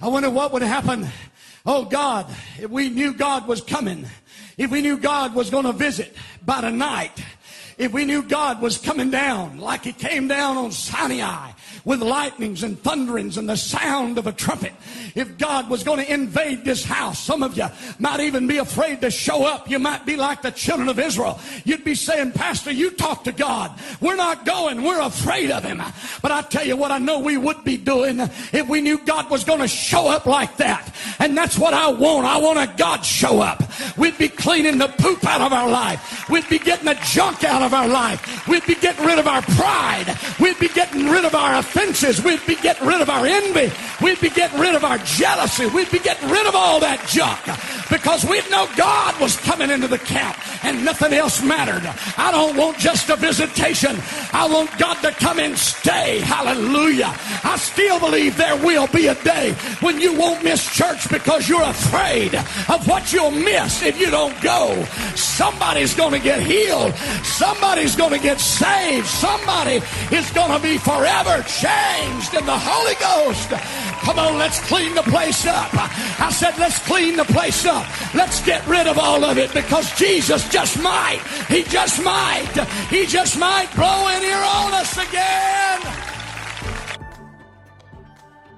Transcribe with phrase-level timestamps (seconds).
[0.00, 1.08] I wonder what would happen.
[1.64, 2.26] Oh God,
[2.58, 4.06] if we knew God was coming,
[4.58, 7.24] if we knew God was going to visit by the night,
[7.78, 11.52] if we knew God was coming down like He came down on Sinai
[11.86, 14.72] with lightnings and thunderings and the sound of a trumpet.
[15.14, 17.66] If God was going to invade this house, some of you
[18.00, 19.70] might even be afraid to show up.
[19.70, 21.38] You might be like the children of Israel.
[21.64, 23.70] You'd be saying, Pastor, you talk to God.
[24.00, 24.82] We're not going.
[24.82, 25.80] We're afraid of Him.
[26.22, 29.30] But I tell you what I know we would be doing if we knew God
[29.30, 30.92] was going to show up like that.
[31.20, 32.26] And that's what I want.
[32.26, 33.62] I want a God show up.
[33.96, 36.28] We'd be cleaning the poop out of our life.
[36.28, 38.46] We'd be getting the junk out of our life.
[38.48, 40.16] We'd be getting rid of our pride.
[40.40, 42.22] We'd be getting rid of our offenses.
[42.22, 43.72] We'd be getting rid of our envy.
[44.02, 45.66] We'd be getting rid of our jealousy.
[45.66, 47.40] We'd be getting rid of all that junk
[47.90, 51.86] because we'd know God was coming into the camp and nothing else mattered.
[52.16, 53.96] I don't want just a visitation.
[54.32, 56.20] I want God to come and stay.
[56.20, 57.14] Hallelujah.
[57.44, 61.62] I still believe there will be a day when you won't miss church because you're
[61.62, 64.84] afraid of what you'll miss if you don't go.
[65.14, 66.94] Somebody's going to get healed.
[67.56, 69.06] Somebody's going to get saved.
[69.06, 69.80] Somebody
[70.14, 73.48] is going to be forever changed in the Holy Ghost.
[74.04, 75.70] Come on, let's clean the place up.
[76.20, 77.86] I said, let's clean the place up.
[78.14, 81.22] Let's get rid of all of it because Jesus just might.
[81.48, 82.52] He just might.
[82.90, 85.80] He just might blow in here on us again.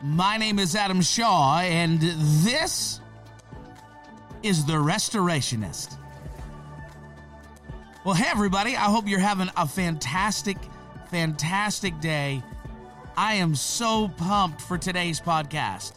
[0.03, 3.01] My name is Adam Shaw, and this
[4.43, 5.98] is The Restorationist.
[8.09, 8.75] Well, hey, everybody.
[8.75, 10.57] I hope you're having a fantastic,
[11.11, 12.43] fantastic day.
[13.19, 15.93] I am so pumped for today's podcast.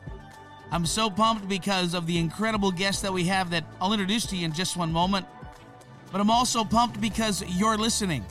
[0.72, 4.36] I'm so pumped because of the incredible guest that we have that I'll introduce to
[4.36, 5.26] you in just one moment.
[6.12, 8.26] But I'm also pumped because you're listening.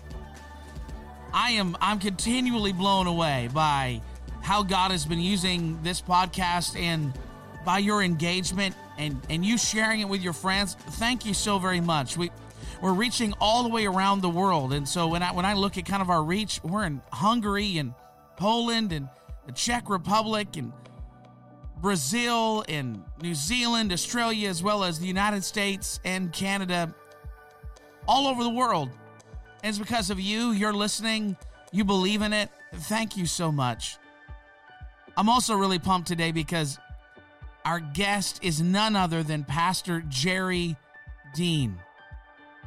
[1.32, 4.02] I am I'm continually blown away by
[4.42, 7.18] how God has been using this podcast and
[7.64, 10.74] by your engagement and and you sharing it with your friends.
[10.74, 12.18] Thank you so very much.
[12.18, 12.30] We
[12.80, 14.72] we're reaching all the way around the world.
[14.72, 17.78] And so when I when I look at kind of our reach, we're in Hungary
[17.78, 17.94] and
[18.36, 19.08] Poland and
[19.46, 20.72] the Czech Republic and
[21.80, 26.94] Brazil and New Zealand, Australia, as well as the United States and Canada,
[28.06, 28.90] all over the world.
[29.62, 31.36] And it's because of you, you're listening,
[31.72, 32.50] you believe in it.
[32.74, 33.96] Thank you so much.
[35.16, 36.78] I'm also really pumped today because
[37.64, 40.76] our guest is none other than Pastor Jerry
[41.34, 41.78] Dean.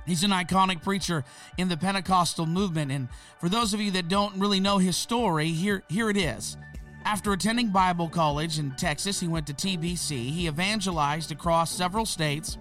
[0.06, 1.24] He's an iconic preacher
[1.58, 2.92] in the Pentecostal movement.
[2.92, 3.08] And
[3.40, 6.58] for those of you that don't really know his story, here, here it is.
[7.06, 10.30] After attending Bible college in Texas, he went to TBC.
[10.30, 12.58] He evangelized across several states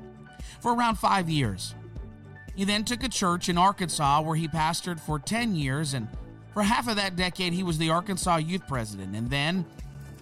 [0.61, 1.75] for around five years.
[2.55, 6.09] He then took a church in Arkansas where he pastored for 10 years, and
[6.53, 9.17] for half of that decade, he was the Arkansas youth president.
[9.17, 9.65] And then,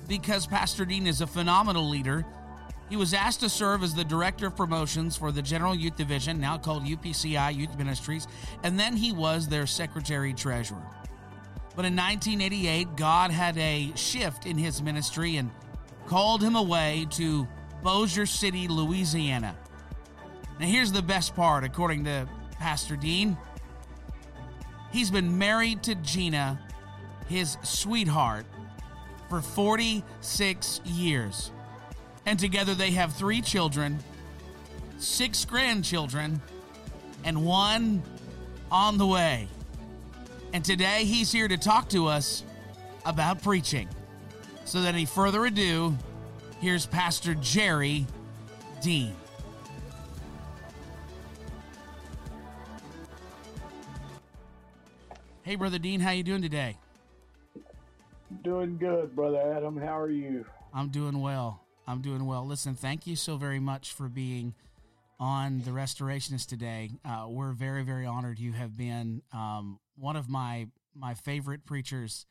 [0.07, 2.25] because Pastor Dean is a phenomenal leader,
[2.91, 6.41] he was asked to serve as the director of promotions for the General Youth Division,
[6.41, 8.27] now called UPCI Youth Ministries,
[8.65, 10.83] and then he was their secretary treasurer.
[11.77, 15.53] But in 1988, God had a shift in his ministry and
[16.09, 17.47] called him away to
[17.85, 19.57] Bossier City, Louisiana.
[20.59, 23.39] Now, here's the best part, according to Pastor Dean.
[24.93, 26.61] He's been married to Gina,
[27.29, 28.47] his sweetheart,
[29.29, 31.53] for 46 years
[32.27, 33.99] and together they have three children,
[34.99, 36.41] six grandchildren,
[37.25, 38.03] and one
[38.71, 39.49] on the way.
[40.53, 42.45] And today he's here to talk to us
[43.05, 43.89] about preaching.
[44.65, 45.97] So, without any further ado,
[46.61, 48.07] here's Pastor Jerry
[48.83, 49.15] Dean.
[55.43, 56.77] Hey, brother Dean, how you doing today?
[58.45, 59.77] Doing good, brother Adam.
[59.77, 60.45] How are you?
[60.73, 61.60] I'm doing well.
[61.87, 62.47] I'm doing well.
[62.47, 64.55] Listen, thank you so very much for being
[65.19, 66.91] on the Restorationist today.
[67.05, 68.39] Uh, we're very, very honored.
[68.39, 72.27] You have been um, one of my my favorite preachers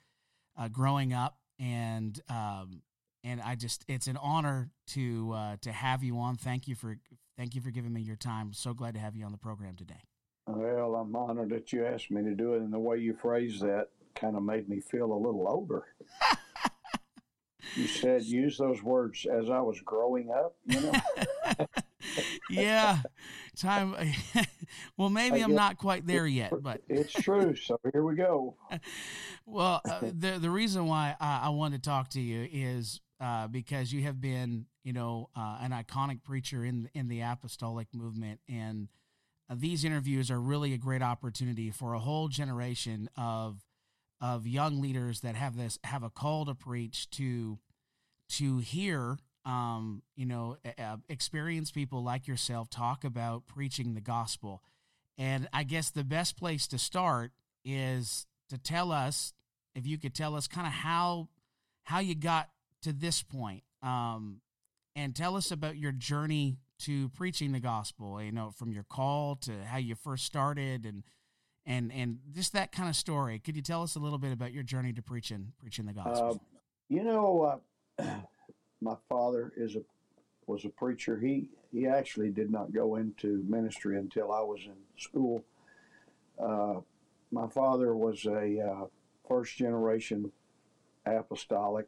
[0.58, 2.82] uh, growing up, and um,
[3.24, 6.36] and I just it's an honor to uh, to have you on.
[6.36, 6.98] Thank you for
[7.38, 8.54] thank you for giving me your time.
[8.54, 10.04] So glad to have you on the program today.
[10.48, 13.62] Well, I'm honored that you asked me to do it, and the way you phrased
[13.62, 15.84] that kind of made me feel a little older.
[17.76, 21.66] you said use those words as I was growing up, you know?
[22.50, 23.00] yeah.
[23.58, 23.96] Time
[24.98, 27.56] well maybe I'm not quite there yet, but it's true.
[27.56, 28.56] So here we go.
[29.46, 33.48] well, uh, the the reason why I, I wanted to talk to you is uh,
[33.48, 38.40] because you have been, you know, uh, an iconic preacher in in the apostolic movement,
[38.48, 38.88] and
[39.50, 43.66] uh, these interviews are really a great opportunity for a whole generation of
[44.22, 47.60] of young leaders that have this have a call to preach to
[48.30, 54.62] to hear, um, you know, uh, experienced people like yourself talk about preaching the gospel.
[55.18, 57.32] And I guess the best place to start
[57.66, 59.34] is to tell us,
[59.76, 61.30] if you could tell us kind of how
[61.84, 62.50] how you got
[62.84, 64.42] to this point, um,
[64.96, 68.22] and tell us about your journey to preaching the gospel.
[68.22, 71.04] You know, from your call to how you first started, and
[71.70, 73.40] and and just that kind of story.
[73.40, 76.42] Could you tell us a little bit about your journey to preaching preaching the gospel?
[76.42, 77.62] Uh, you know,
[78.00, 78.04] uh,
[78.82, 79.82] my father is a
[80.48, 81.18] was a preacher.
[81.20, 85.46] He he actually did not go into ministry until I was in school.
[86.44, 86.82] Uh,
[87.32, 88.86] my father was a uh,
[89.28, 90.32] first generation
[91.06, 91.88] apostolic.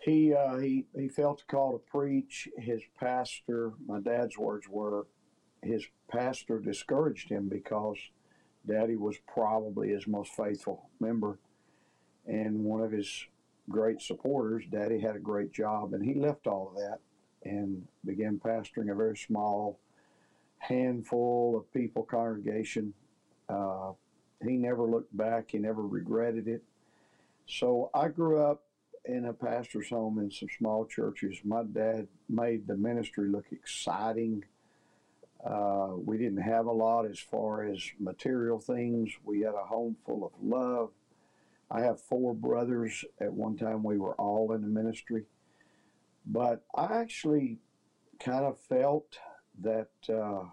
[0.00, 2.46] He, uh, he he felt a call to preach.
[2.58, 5.06] His pastor, my dad's words were,
[5.64, 7.98] his pastor discouraged him because
[8.66, 11.38] Daddy was probably his most faithful member,
[12.26, 13.26] and one of his
[13.68, 14.64] great supporters.
[14.70, 17.00] Daddy had a great job, and he left all of that
[17.44, 19.78] and began pastoring a very small
[20.58, 22.94] handful of people congregation.
[23.48, 23.92] Uh,
[24.42, 25.50] he never looked back.
[25.50, 26.62] He never regretted it.
[27.46, 28.62] So I grew up
[29.04, 31.36] in a pastor's home in some small churches.
[31.44, 34.44] My dad made the ministry look exciting.
[35.44, 39.10] Uh, we didn't have a lot as far as material things.
[39.24, 40.90] We had a home full of love.
[41.70, 43.04] I have four brothers.
[43.20, 45.24] At one time, we were all in the ministry.
[46.24, 47.58] But I actually
[48.18, 49.18] kind of felt
[49.60, 50.44] that uh,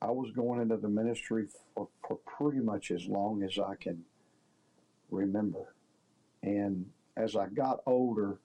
[0.00, 4.02] I was going into the ministry for, for pretty much as long as I can
[5.10, 5.74] remember.
[6.42, 8.40] And as I got older,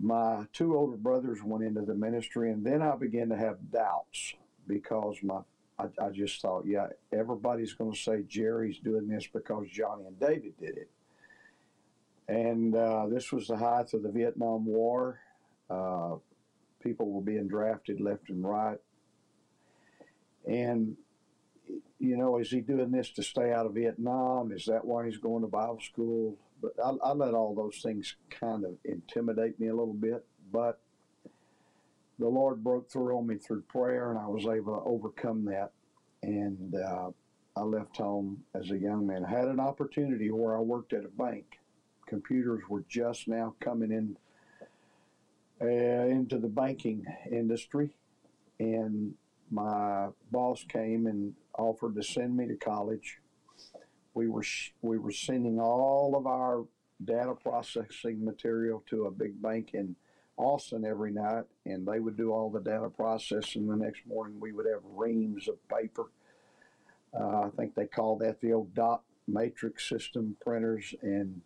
[0.00, 4.34] my two older brothers went into the ministry, and then I began to have doubts
[4.66, 5.40] because my
[5.78, 10.18] I, I just thought, yeah, everybody's going to say Jerry's doing this because Johnny and
[10.18, 10.90] David did it.
[12.28, 15.20] And uh, this was the height of the Vietnam War.
[15.70, 16.16] Uh,
[16.82, 18.78] people were being drafted left and right.
[20.46, 20.96] And,
[21.98, 24.52] you know, is he doing this to stay out of Vietnam?
[24.52, 26.36] Is that why he's going to Bible school?
[26.60, 30.24] But I, I let all those things kind of intimidate me a little bit.
[30.52, 30.80] But
[32.18, 35.72] the Lord broke through on me through prayer, and I was able to overcome that.
[36.22, 37.10] And uh,
[37.56, 39.24] I left home as a young man.
[39.24, 41.60] I had an opportunity where I worked at a bank.
[42.06, 44.16] Computers were just now coming in
[45.60, 47.90] uh, into the banking industry,
[48.60, 49.14] and
[49.50, 53.18] my boss came and offered to send me to college.
[54.18, 54.42] We were
[54.82, 56.64] we were sending all of our
[57.04, 59.94] data processing material to a big bank in
[60.36, 63.68] Austin every night, and they would do all the data processing.
[63.68, 66.10] The next morning, we would have reams of paper.
[67.14, 71.40] Uh, I think they called that the old dot matrix system printers, and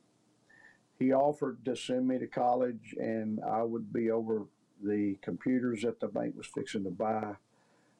[0.98, 4.46] he offered to send me to college, and I would be over
[4.82, 7.36] the computers that the bank was fixing to buy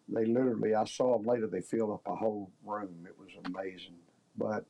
[0.09, 3.07] they literally, I saw them later, they filled up a whole room.
[3.07, 3.95] It was amazing.
[4.37, 4.65] But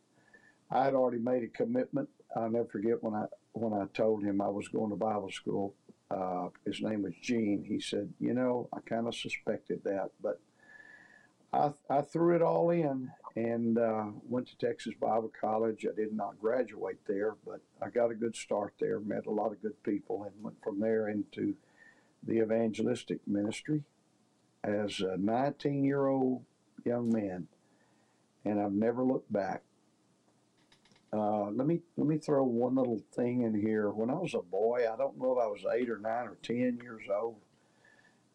[0.70, 2.08] I had already made a commitment.
[2.34, 5.74] I'll never forget when I when I told him I was going to Bible school.
[6.10, 7.64] Uh, his name was Gene.
[7.66, 10.40] He said, "You know, I kind of suspected that, but
[11.52, 15.86] I I threw it all in and uh, went to Texas Bible College.
[15.90, 19.00] I did not graduate there, but I got a good start there.
[19.00, 21.54] Met a lot of good people, and went from there into
[22.22, 23.82] the evangelistic ministry
[24.64, 26.44] as a 19 year old
[26.84, 27.48] young man,
[28.44, 29.62] and I've never looked back.
[31.12, 33.90] Uh, let me let me throw one little thing in here.
[33.90, 36.38] When I was a boy, I don't know if I was eight or nine or
[36.42, 37.36] ten years old.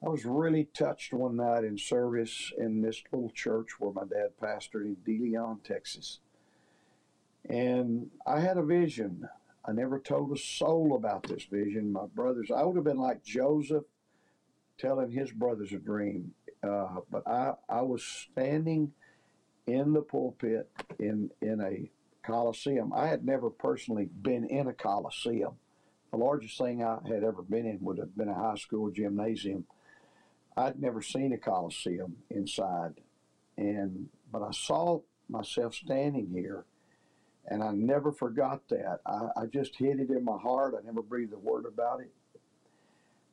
[0.06, 4.30] I was really touched one night in service in this little church where my dad
[4.40, 6.20] pastored in De Leon, Texas.
[7.50, 9.28] And I had a vision.
[9.66, 11.92] I never told a soul about this vision.
[11.92, 13.86] My brothers, I would have been like Joseph
[14.78, 16.34] telling his brothers a dream.
[16.62, 18.92] Uh, but I, I was standing
[19.68, 20.70] in the pulpit
[21.00, 21.90] in, in a
[22.26, 22.94] coliseum.
[22.94, 25.56] I had never personally been in a coliseum.
[26.12, 29.66] The largest thing I had ever been in would have been a high school gymnasium.
[30.56, 32.96] I'd never seen a coliseum inside,
[33.58, 36.66] and but I saw myself standing here,
[37.46, 39.02] and I never forgot that.
[39.06, 40.76] I, I just hid it in my heart.
[40.78, 42.12] I never breathed a word about it.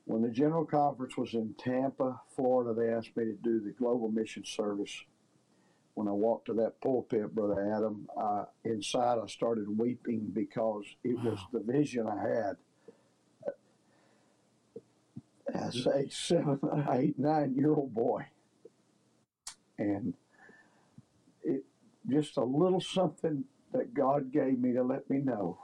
[0.05, 4.11] When the General Conference was in Tampa, Florida, they asked me to do the Global
[4.11, 5.05] Mission Service.
[5.95, 11.17] When I walked to that pulpit, Brother Adam, uh, inside I started weeping because it
[11.19, 11.31] wow.
[11.31, 12.57] was the vision I had
[15.55, 16.59] as a seven,
[16.91, 18.27] eight, nine year old boy.
[19.79, 20.15] And
[21.43, 21.65] it
[22.09, 25.59] just a little something that God gave me to let me know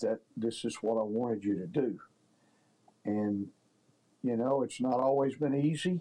[0.00, 1.98] that this is what I wanted you to do.
[3.04, 3.48] And,
[4.22, 6.00] you know, it's not always been easy,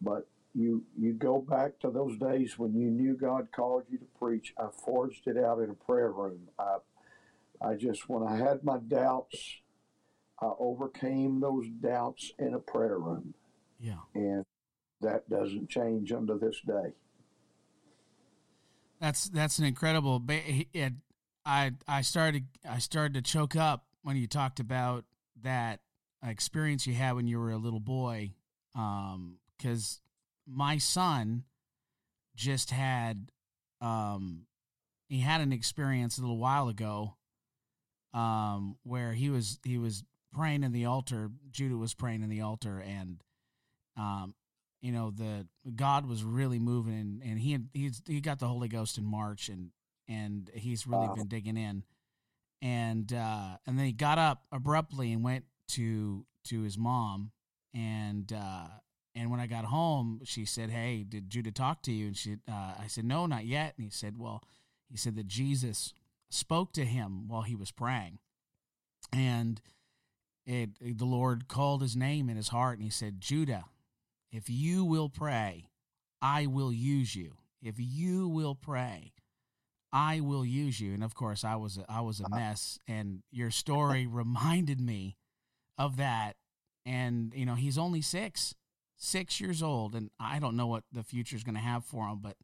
[0.00, 4.06] but you you go back to those days when you knew God called you to
[4.18, 4.54] preach.
[4.58, 6.48] I forged it out in a prayer room.
[6.58, 6.78] I
[7.60, 9.36] I just when I had my doubts,
[10.40, 13.34] I overcame those doubts in a prayer room.
[13.80, 14.00] Yeah.
[14.14, 14.44] And
[15.00, 16.92] that doesn't change unto this day.
[19.00, 20.22] That's that's an incredible.
[20.28, 20.92] It,
[21.46, 25.04] I I started I started to choke up when you talked about
[25.42, 25.80] that
[26.22, 28.32] experience you had when you were a little boy,
[28.72, 30.07] because um,
[30.48, 31.44] my son
[32.34, 33.30] just had
[33.80, 34.46] um,
[35.08, 37.16] he had an experience a little while ago
[38.14, 41.30] um, where he was he was praying in the altar.
[41.50, 43.22] Judah was praying in the altar, and
[43.96, 44.34] um,
[44.80, 48.68] you know the God was really moving, and, and he he's he got the Holy
[48.68, 49.70] Ghost in March, and
[50.08, 51.14] and he's really wow.
[51.14, 51.84] been digging in,
[52.62, 57.32] and uh, and then he got up abruptly and went to to his mom,
[57.74, 58.68] and uh,
[59.18, 62.36] and when I got home, she said, "Hey, did Judah talk to you?" And she,
[62.48, 64.42] uh, I said, "No, not yet." And he said, "Well,"
[64.88, 65.92] he said that Jesus
[66.30, 68.18] spoke to him while he was praying,
[69.12, 69.60] and
[70.46, 73.66] it, the Lord called his name in his heart, and he said, "Judah."
[74.30, 75.70] If you will pray,
[76.20, 77.36] I will use you.
[77.62, 79.14] If you will pray,
[79.92, 80.92] I will use you.
[80.92, 82.36] And of course, I was a, I was a uh-huh.
[82.36, 85.16] mess, and your story reminded me
[85.76, 86.36] of that.
[86.84, 88.54] And you know, he's only six,
[88.98, 92.06] six years old, and I don't know what the future is going to have for
[92.08, 92.18] him.
[92.20, 92.36] But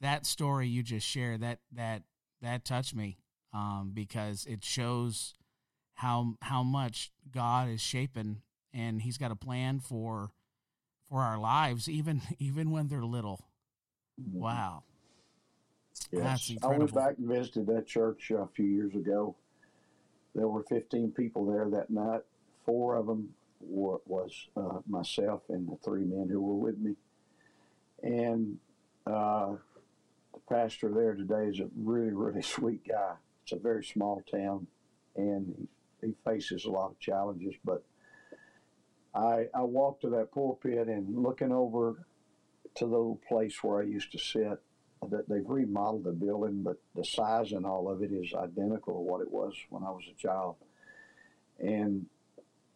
[0.00, 2.02] that story you just shared that that
[2.42, 3.18] that touched me
[3.52, 5.34] um, because it shows
[5.94, 10.30] how how much God is shaping, and He's got a plan for
[11.08, 13.44] for our lives, even even when they're little.
[14.20, 14.40] Mm-hmm.
[14.40, 14.82] Wow.
[16.12, 19.34] Yes, I went back and visited that church a few years ago.
[20.34, 22.22] There were 15 people there that night.
[22.64, 26.94] Four of them was uh, myself and the three men who were with me.
[28.02, 28.58] And
[29.06, 29.54] uh,
[30.32, 33.14] the pastor there today is a really, really sweet guy.
[33.42, 34.66] It's a very small town,
[35.16, 35.54] and
[36.00, 37.82] he, he faces a lot of challenges, but
[39.14, 42.06] I, I walked to that pulpit and looking over
[42.76, 44.60] to the little place where I used to sit.
[45.10, 49.00] That they've remodeled the building, but the size and all of it is identical to
[49.00, 50.56] what it was when I was a child.
[51.60, 52.06] And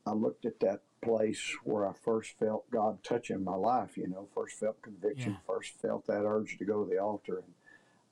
[0.06, 3.96] I looked at that place where I first felt God touching my life.
[3.96, 5.38] You know, first felt conviction, yeah.
[5.46, 7.38] first felt that urge to go to the altar.
[7.38, 7.54] And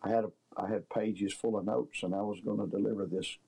[0.02, 3.06] I had a I had pages full of notes, and I was going to deliver
[3.06, 3.38] this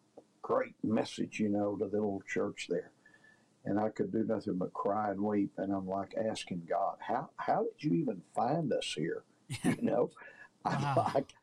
[0.40, 2.92] great message, you know, to the little church there
[3.64, 5.52] and I could do nothing but cry and weep.
[5.56, 9.24] And I'm like asking God, how how did you even find us here?
[9.62, 10.10] you know,
[10.64, 10.94] wow.
[10.96, 11.34] I'm like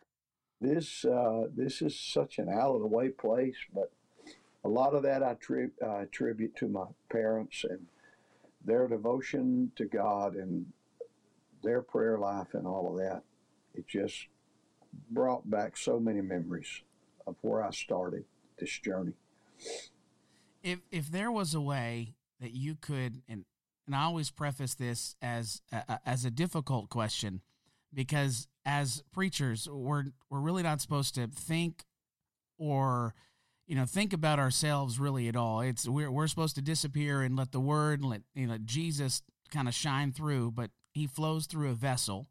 [0.60, 1.06] this.
[1.06, 3.92] Uh, this is such an out of the way place, but
[4.64, 7.86] a lot of that I tri- uh, attribute to my parents and
[8.66, 10.66] their devotion to God and
[11.64, 13.24] their prayer life and all of that.
[13.74, 14.28] It just
[15.12, 16.82] brought back so many memories
[17.28, 18.26] of where I started
[18.58, 19.14] this journey
[20.64, 23.46] if if there was a way that you could and
[23.86, 27.42] and I always preface this as a, as a difficult question
[27.94, 31.86] because as preachers we're we're really not supposed to think
[32.58, 33.14] or
[33.70, 37.38] you know think about ourselves really at all it's we're we're supposed to disappear and
[37.38, 41.70] let the word let you know Jesus kind of shine through but he flows through
[41.70, 42.28] a vessel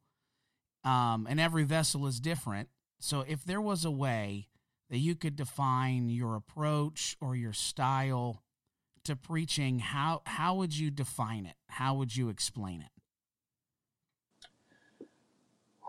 [0.85, 2.69] um and every vessel is different
[3.01, 4.49] so if there was a way
[4.91, 8.43] that you could define your approach or your style
[9.05, 11.55] to preaching, how how would you define it?
[11.69, 15.07] How would you explain it?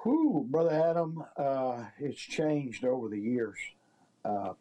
[0.04, 3.58] Whew, brother Adam, uh, it's changed over the years.
[4.24, 4.54] Uh,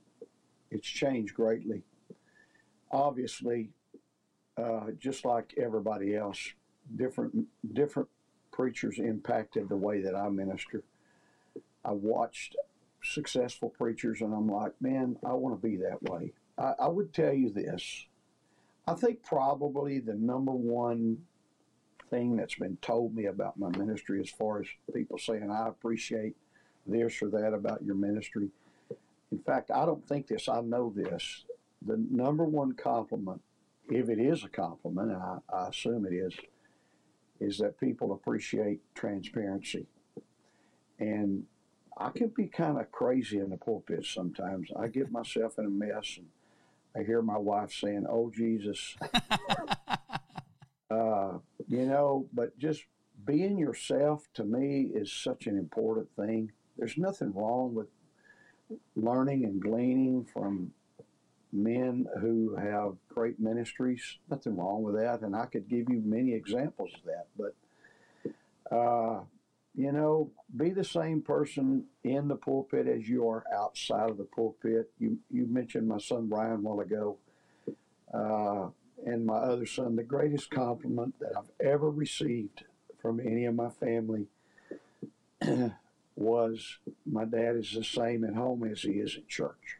[0.70, 1.82] it's changed greatly.
[2.90, 3.70] Obviously,
[4.56, 6.52] uh, just like everybody else,
[6.96, 8.08] different different
[8.50, 10.82] preachers impacted the way that I minister.
[11.84, 12.56] I watched
[13.02, 16.32] successful preachers, and I'm like, man, I want to be that way.
[16.58, 18.06] I, I would tell you this.
[18.86, 21.18] I think probably the number one
[22.10, 26.34] thing that's been told me about my ministry, as far as people saying, I appreciate
[26.86, 28.48] this or that about your ministry.
[29.30, 31.44] In fact, I don't think this, I know this.
[31.84, 33.40] The number one compliment,
[33.88, 36.34] if it is a compliment, and I, I assume it is,
[37.40, 39.86] is that people appreciate transparency.
[40.98, 41.44] And
[41.96, 44.70] I can be kind of crazy in the pulpit sometimes.
[44.78, 46.26] I get myself in a mess and
[46.96, 48.96] I hear my wife saying, Oh, Jesus.
[50.90, 52.84] uh, you know, but just
[53.24, 56.52] being yourself to me is such an important thing.
[56.76, 57.88] There's nothing wrong with
[58.96, 60.72] learning and gleaning from
[61.52, 64.18] men who have great ministries.
[64.30, 67.26] Nothing wrong with that, and I could give you many examples of that.
[67.36, 69.20] But uh,
[69.74, 74.24] you know, be the same person in the pulpit as you are outside of the
[74.24, 74.90] pulpit.
[74.98, 77.16] You you mentioned my son Brian a while ago,
[78.12, 78.68] uh,
[79.06, 79.96] and my other son.
[79.96, 82.64] The greatest compliment that I've ever received
[83.00, 84.26] from any of my family
[86.18, 89.78] was my dad is the same at home as he is at church.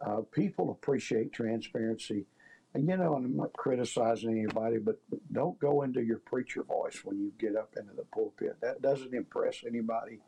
[0.00, 2.24] Uh, people appreciate transparency.
[2.72, 4.98] And you know, and I'm not criticizing anybody, but
[5.32, 8.56] don't go into your preacher voice when you get up into the pulpit.
[8.62, 10.20] That doesn't impress anybody.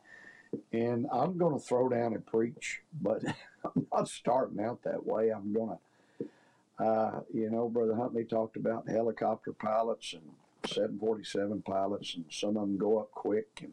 [0.71, 3.23] And I'm going to throw down and preach, but
[3.65, 5.29] I'm not starting out that way.
[5.29, 5.77] I'm going
[6.19, 10.21] to, uh, you know, Brother Huntley talked about helicopter pilots and
[10.67, 13.47] 747 pilots, and some of them go up quick.
[13.61, 13.71] And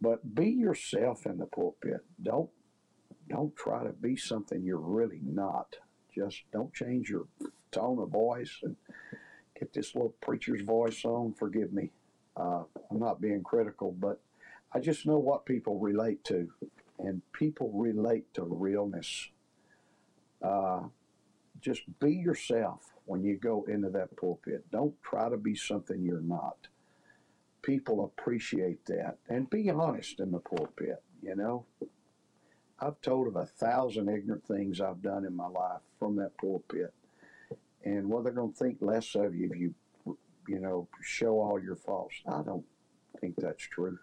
[0.00, 2.04] but be yourself in the pulpit.
[2.22, 2.50] Don't
[3.28, 5.76] don't try to be something you're really not.
[6.14, 7.26] Just don't change your
[7.72, 8.76] tone of voice and
[9.58, 11.34] get this little preacher's voice on.
[11.34, 11.90] Forgive me.
[12.36, 14.20] Uh, I'm not being critical, but
[14.72, 16.48] I just know what people relate to,
[16.98, 19.30] and people relate to realness.
[20.42, 20.82] Uh,
[21.60, 24.70] just be yourself when you go into that pulpit.
[24.70, 26.68] Don't try to be something you're not.
[27.66, 29.18] People appreciate that.
[29.28, 31.66] And be honest in the pulpit, you know.
[32.78, 36.94] I've told of a thousand ignorant things I've done in my life from that pulpit.
[37.84, 39.74] And what they're going to think less of you if you,
[40.46, 42.14] you know, show all your faults.
[42.28, 42.64] I don't
[43.20, 43.98] think that's true.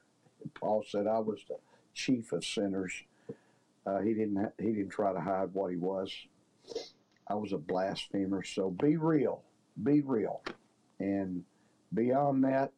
[0.55, 1.55] Paul said I was the
[1.93, 2.91] chief of sinners.
[3.85, 4.37] Uh, he didn't.
[4.37, 6.11] Ha- he didn't try to hide what he was.
[7.29, 8.43] I was a blasphemer.
[8.43, 9.43] So be real.
[9.81, 10.41] Be real.
[10.99, 11.43] And
[11.93, 12.73] beyond that,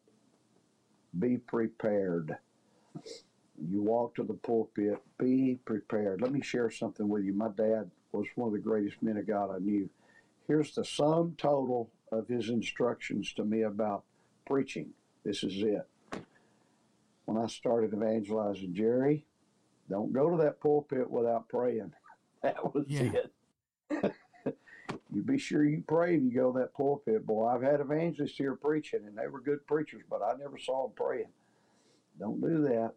[1.20, 2.38] be prepared
[3.58, 6.22] you walk to the pulpit, be prepared.
[6.22, 7.34] Let me share something with you.
[7.34, 9.90] My dad was one of the greatest men of God I knew.
[10.48, 14.04] Here's the sum total of his instructions to me about
[14.46, 14.90] preaching.
[15.24, 15.88] This is it.
[17.26, 19.26] When I started evangelizing Jerry,
[19.90, 21.94] don't go to that pulpit without praying.
[22.44, 23.10] That was yeah.
[23.90, 24.14] it.
[25.16, 27.26] you be sure you pray if you go to that pulpit.
[27.26, 30.84] Boy, I've had evangelists here preaching, and they were good preachers, but I never saw
[30.84, 31.30] them praying.
[32.20, 32.92] Don't do that.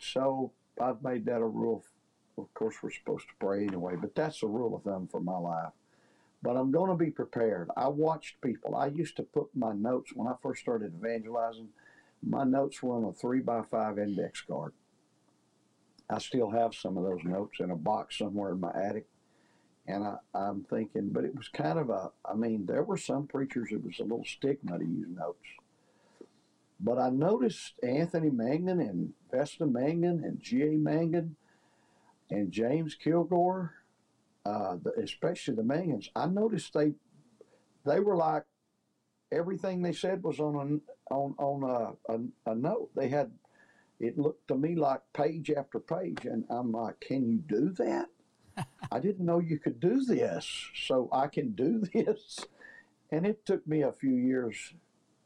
[0.00, 1.84] So I've made that a rule.
[2.38, 5.36] Of course, we're supposed to pray anyway, but that's a rule of thumb for my
[5.36, 5.72] life.
[6.42, 7.68] But I'm going to be prepared.
[7.76, 8.74] I watched people.
[8.74, 11.68] I used to put my notes when I first started evangelizing.
[12.22, 14.72] My notes were on a three by five index card.
[16.08, 19.06] I still have some of those notes in a box somewhere in my attic.
[19.86, 23.26] And I, I'm thinking, but it was kind of a, I mean, there were some
[23.26, 25.46] preachers, it was a little stigma to use notes.
[26.78, 30.76] But I noticed Anthony Mangun and Vesta Mangun and G.A.
[30.78, 31.34] Mangun
[32.30, 33.74] and James Kilgore,
[34.44, 36.92] uh, the, especially the Manguns, I noticed they
[37.84, 38.44] they were like
[39.30, 41.62] everything they said was on a, on on
[42.08, 42.90] a, a, a note.
[42.96, 43.30] They had
[44.00, 48.08] it looked to me like page after page, and I'm like, can you do that?
[48.90, 50.46] I didn't know you could do this,
[50.86, 52.40] so I can do this.
[53.10, 54.56] And it took me a few years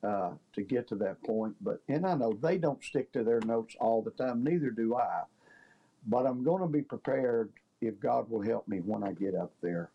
[0.03, 1.55] uh, to get to that point.
[1.61, 4.44] But and I know they don't stick to their notes all the time.
[4.44, 5.22] Neither do I.
[6.07, 9.53] But I'm going to be prepared if God will help me when I get up
[9.61, 9.90] there.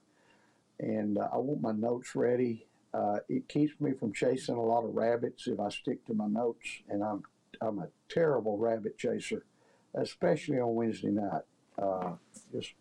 [0.80, 2.66] And uh, I want my notes ready.
[2.94, 6.28] Uh, it keeps me from chasing a lot of rabbits if I stick to my
[6.28, 7.24] notes, and I'm
[7.62, 9.46] I'm a terrible rabbit chaser,
[9.96, 11.44] especially on Wednesday night.
[11.82, 12.14] Uh,
[12.52, 12.74] just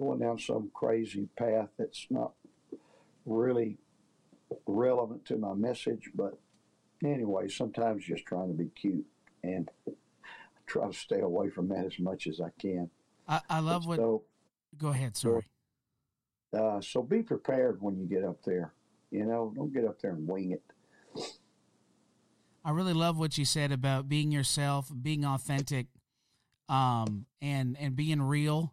[0.00, 2.32] going down some crazy path that's not
[3.26, 3.76] really
[4.66, 6.38] relevant to my message, but
[7.04, 9.06] anyway, sometimes just trying to be cute
[9.42, 9.92] and I
[10.66, 12.90] try to stay away from that as much as I can.
[13.28, 13.98] I, I love what.
[13.98, 14.22] So,
[14.76, 15.16] go ahead.
[15.16, 15.46] Sorry.
[16.52, 18.72] So, uh, so be prepared when you get up there.
[19.10, 20.62] You know, don't get up there and wing it.
[22.64, 25.86] I really love what you said about being yourself, being authentic,
[26.68, 28.72] um, and and being real.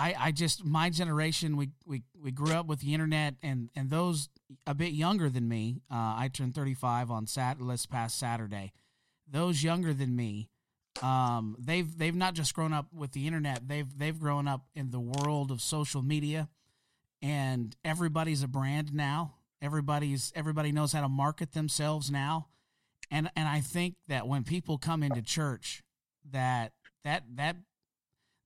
[0.00, 3.90] I, I just my generation we, we we grew up with the internet and and
[3.90, 4.30] those
[4.66, 8.72] a bit younger than me uh, I turned 35 on sat this past Saturday.
[9.30, 10.48] Those younger than me
[11.02, 14.90] um, they've they've not just grown up with the internet they've they've grown up in
[14.90, 16.48] the world of social media.
[17.22, 19.34] And everybody's a brand now.
[19.60, 22.48] Everybody's everybody knows how to market themselves now.
[23.10, 25.82] And and I think that when people come into church
[26.32, 26.72] that
[27.04, 27.56] that that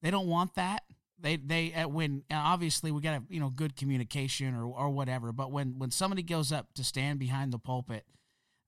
[0.03, 0.83] they don't want that
[1.19, 5.33] they they at when obviously we got to you know good communication or or whatever
[5.33, 8.05] but when when somebody goes up to stand behind the pulpit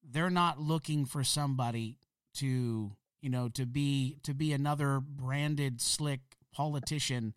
[0.09, 1.98] they're not looking for somebody
[2.35, 6.20] to you know to be to be another branded slick
[6.56, 7.35] politician.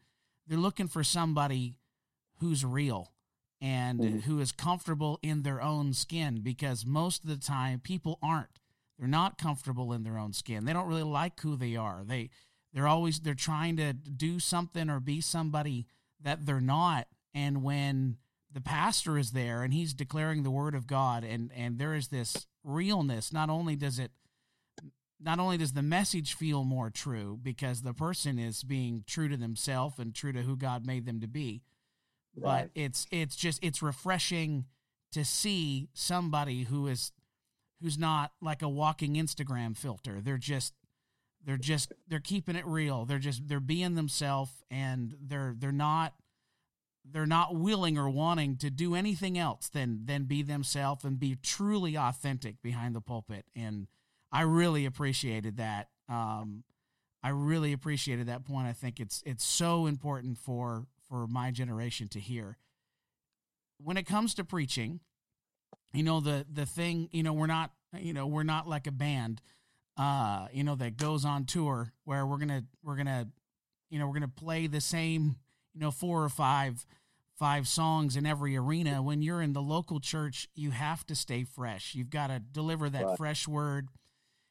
[0.47, 1.75] They're looking for somebody
[2.39, 3.11] who's real
[3.61, 4.19] and mm-hmm.
[4.19, 8.59] who is comfortable in their own skin because most of the time people aren't.
[8.97, 10.65] They're not comfortable in their own skin.
[10.65, 12.03] They don't really like who they are.
[12.05, 12.29] They
[12.73, 15.87] they're always they're trying to do something or be somebody
[16.21, 18.17] that they're not and when
[18.51, 22.07] the pastor is there and he's declaring the word of god and and there is
[22.07, 24.11] this realness not only does it
[25.19, 29.37] not only does the message feel more true because the person is being true to
[29.37, 31.61] themselves and true to who God made them to be,
[32.37, 32.69] right.
[32.73, 34.65] but it's it's just it's refreshing
[35.11, 37.11] to see somebody who is
[37.81, 40.21] who's not like a walking Instagram filter.
[40.21, 40.73] They're just
[41.45, 43.05] they're just they're keeping it real.
[43.05, 46.13] They're just they're being themselves and they're they're not
[47.11, 51.35] they're not willing or wanting to do anything else than than be themselves and be
[51.41, 53.87] truly authentic behind the pulpit and
[54.31, 55.87] I really appreciated that.
[56.07, 56.63] Um,
[57.23, 58.67] I really appreciated that point.
[58.67, 62.57] I think it's it's so important for for my generation to hear.
[63.77, 64.99] When it comes to preaching,
[65.93, 68.91] you know the the thing, you know, we're not you know, we're not like a
[68.91, 69.41] band
[69.99, 73.27] uh, you know, that goes on tour where we're going to we're to
[73.91, 75.35] you know, we're to play the same,
[75.73, 76.85] you know, four or five
[77.37, 79.01] five songs in every arena.
[79.03, 81.93] When you're in the local church, you have to stay fresh.
[81.95, 83.17] You've got to deliver that right.
[83.17, 83.89] fresh word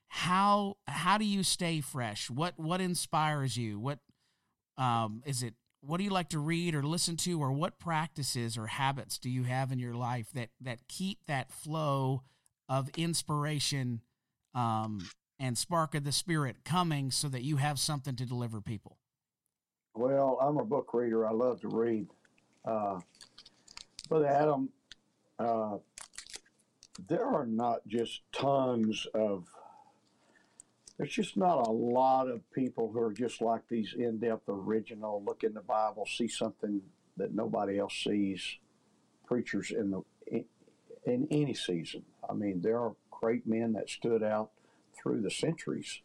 [0.09, 2.29] how how do you stay fresh?
[2.31, 3.79] What what inspires you?
[3.79, 4.01] What
[4.77, 5.55] um, is it?
[5.81, 9.31] What do you like to read or listen to, or what practices or habits do
[9.31, 12.23] you have in your life that that keep that flow
[12.69, 14.01] of inspiration
[14.55, 18.99] um, and spark of the spirit coming, so that you have something to deliver people?
[19.95, 21.27] Well, I'm a book reader.
[21.27, 22.07] I love to read.
[22.65, 23.01] Uh,
[24.09, 24.71] Brother Adam,
[25.39, 25.79] uh,
[27.07, 29.47] there are not just tons of
[30.97, 35.45] there's just not a lot of people who are just like these in-depth original look
[35.45, 36.81] in the bible see something
[37.17, 38.57] that nobody else sees
[39.27, 40.45] preachers in the in,
[41.07, 44.51] in any season i mean there are great men that stood out
[45.01, 46.01] through the centuries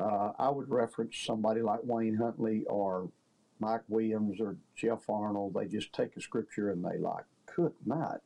[0.00, 3.08] uh, i would reference somebody like wayne huntley or
[3.60, 8.20] mike williams or jeff arnold they just take a scripture and they like could not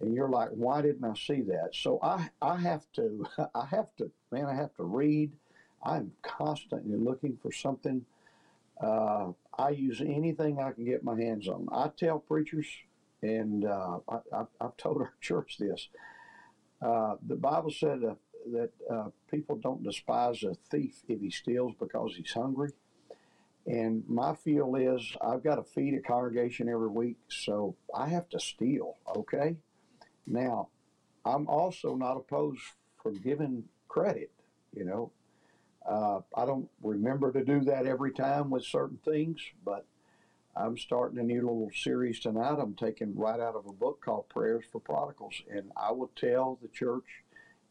[0.00, 1.70] and you're like, why didn't I see that?
[1.72, 5.32] So I, I have to, I have to, man, I have to read.
[5.82, 8.04] I'm constantly looking for something.
[8.80, 11.68] Uh, I use anything I can get my hands on.
[11.70, 12.66] I tell preachers,
[13.22, 15.88] and uh, I, have told our church this.
[16.82, 18.14] Uh, the Bible said uh,
[18.52, 22.72] that uh, people don't despise a thief if he steals because he's hungry.
[23.66, 28.28] And my feel is I've got to feed a congregation every week, so I have
[28.30, 29.56] to steal, okay?
[30.26, 30.68] Now,
[31.24, 32.60] I'm also not opposed
[33.02, 34.30] for giving credit.
[34.74, 35.12] You know,
[35.88, 39.86] uh, I don't remember to do that every time with certain things, but
[40.56, 42.58] I'm starting a new little series tonight.
[42.60, 46.58] I'm taking right out of a book called Prayers for Prodigals, and I will tell
[46.60, 47.23] the church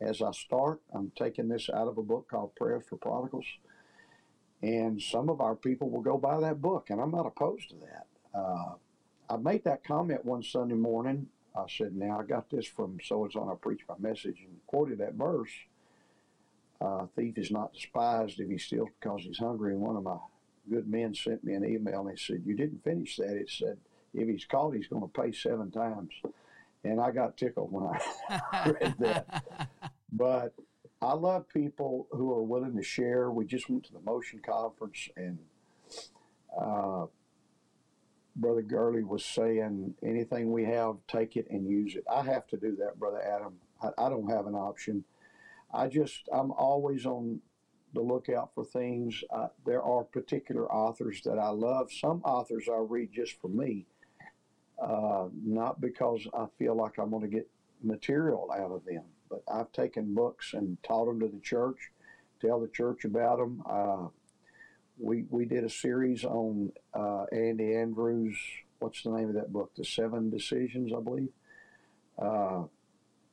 [0.04, 0.82] as I start.
[0.94, 3.46] I'm taking this out of a book called Prayers for Prodigals,
[4.62, 7.76] and some of our people will go buy that book, and I'm not opposed to
[7.78, 8.08] that.
[8.38, 8.74] Uh,
[9.30, 13.24] I made that comment one Sunday morning I said, now I got this from so
[13.24, 15.52] and so, I preached my message and quoted that verse.
[16.82, 19.74] Uh, thief is not despised if he steals because he's hungry.
[19.74, 20.18] And one of my
[20.70, 23.38] good men sent me an email and he said, You didn't finish that.
[23.38, 23.78] It said,
[24.13, 26.12] If he's caught, he's going to pay seven times.
[26.84, 29.92] And I got tickled when I read that.
[30.15, 30.54] But
[31.02, 33.32] I love people who are willing to share.
[33.32, 35.39] We just went to the Motion Conference and
[36.60, 37.08] uh,
[38.36, 42.04] Brother Gurley was saying, anything we have, take it and use it.
[42.12, 43.56] I have to do that, Brother Adam.
[43.82, 45.04] I, I don't have an option.
[45.73, 47.41] I just, I'm always on
[47.93, 49.23] the lookout for things.
[49.30, 51.91] Uh, there are particular authors that I love.
[51.91, 53.86] Some authors I read just for me,
[54.82, 57.47] uh, not because I feel like I'm going to get
[57.84, 59.04] material out of them.
[59.34, 61.91] But I've taken books and taught them to the church,
[62.39, 63.63] tell the church about them.
[63.67, 64.08] Uh,
[65.00, 68.38] we we did a series on uh, Andy Andrews.
[68.80, 69.72] What's the name of that book?
[69.76, 71.30] The Seven Decisions, I believe.
[72.22, 72.63] Uh,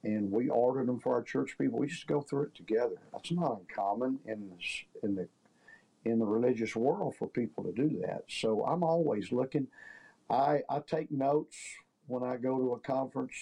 [0.02, 1.78] and we ordered them for our church people.
[1.78, 2.96] We just go through it together.
[3.12, 5.28] That's not uncommon in the, in the
[6.06, 8.22] in the religious world for people to do that.
[8.28, 9.66] So I'm always looking.
[10.30, 11.56] I I take notes
[12.06, 13.34] when I go to a conference,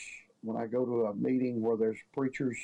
[0.49, 2.57] when I go to a meeting where there's preachers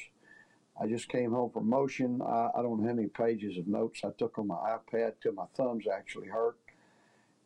[0.80, 2.20] I just came home from motion.
[2.20, 5.46] I, I, don't have many pages of notes I took on my iPad till my
[5.56, 6.56] thumbs actually hurt.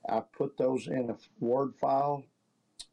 [0.08, 2.24] I put those in a Word file.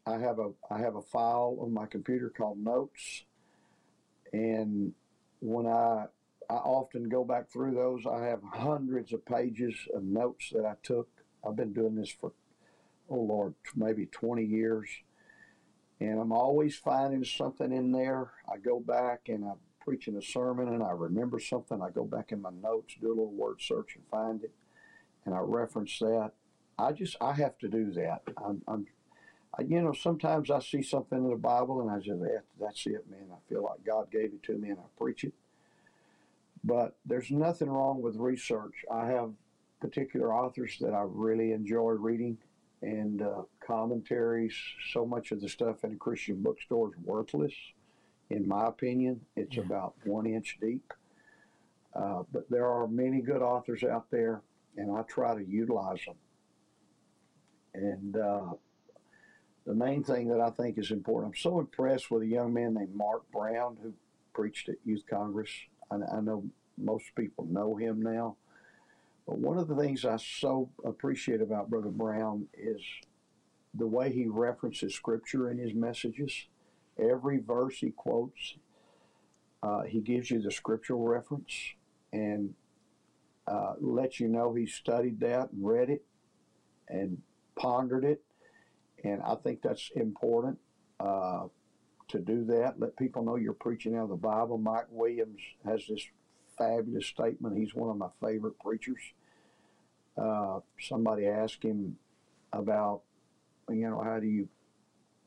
[0.04, 3.24] I have a I have a file on my computer called Notes,
[4.32, 4.92] and
[5.40, 6.06] when I
[6.50, 10.74] I often go back through those, I have hundreds of pages of notes that I
[10.82, 11.08] took.
[11.46, 12.32] I've been doing this for,
[13.08, 14.88] oh Lord, maybe 20 years.
[16.00, 18.32] And I'm always finding something in there.
[18.52, 21.80] I go back and I'm preaching a sermon and I remember something.
[21.80, 24.52] I go back in my notes, do a little word search and find it.
[25.24, 26.32] And I reference that.
[26.78, 28.22] I just, I have to do that.
[28.36, 28.86] I'm, I'm
[29.58, 32.86] I, you know, sometimes I see something in the Bible and I just, yeah, that's
[32.86, 33.28] it, man.
[33.32, 35.32] I feel like God gave it to me and I preach it.
[36.62, 38.84] But there's nothing wrong with research.
[38.90, 39.30] I have
[39.80, 42.38] particular authors that I really enjoy reading
[42.82, 44.54] and uh, commentaries.
[44.92, 47.54] So much of the stuff in a Christian bookstore is worthless,
[48.30, 49.20] in my opinion.
[49.34, 49.62] It's yeah.
[49.62, 50.92] about one inch deep.
[51.94, 54.42] Uh, but there are many good authors out there,
[54.76, 56.16] and I try to utilize them.
[57.74, 58.52] And uh,
[59.66, 62.74] the main thing that I think is important, I'm so impressed with a young man
[62.74, 63.92] named Mark Brown who
[64.34, 65.50] preached at Youth Congress.
[65.90, 66.44] I, I know
[66.76, 68.36] most people know him now.
[69.26, 72.80] But one of the things I so appreciate about Brother Brown is
[73.74, 76.46] the way he references Scripture in his messages.
[76.98, 78.56] Every verse he quotes,
[79.62, 81.52] uh, he gives you the scriptural reference
[82.12, 82.54] and
[83.46, 86.04] uh, lets you know he studied that and read it
[86.88, 87.20] and
[87.56, 88.22] pondered it.
[89.04, 90.58] And I think that's important
[91.00, 91.44] uh,
[92.08, 92.78] to do that.
[92.78, 94.58] Let people know you're preaching out of the Bible.
[94.58, 96.06] Mike Williams has this
[96.58, 97.58] fabulous statement.
[97.58, 99.00] He's one of my favorite preachers.
[100.16, 101.96] Uh, somebody asked him
[102.52, 103.02] about,
[103.68, 104.48] you know, how do you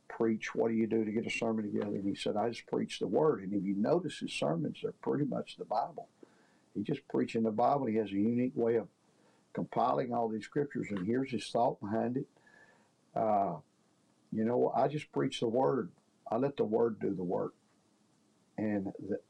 [0.07, 0.55] preach?
[0.55, 1.95] What do you do to get a sermon together?
[1.95, 3.43] And he said, I just preach the word.
[3.43, 6.07] And if you notice his sermons, they're pretty much the Bible.
[6.73, 7.85] He's just preaching the Bible.
[7.85, 8.87] He has a unique way of
[9.53, 12.27] compiling all these scriptures, and here's his thought behind it.
[13.15, 13.55] Uh,
[14.31, 15.91] you know, I just preach the word.
[16.31, 17.53] I let the word do the work.
[18.57, 19.23] And that,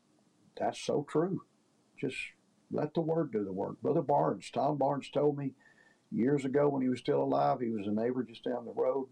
[0.57, 1.41] that's so true.
[1.99, 2.17] Just
[2.71, 3.81] let the word do the work.
[3.81, 5.53] Brother Barnes, Tom Barnes told me
[6.11, 9.07] years ago when he was still alive, he was a neighbor just down the road.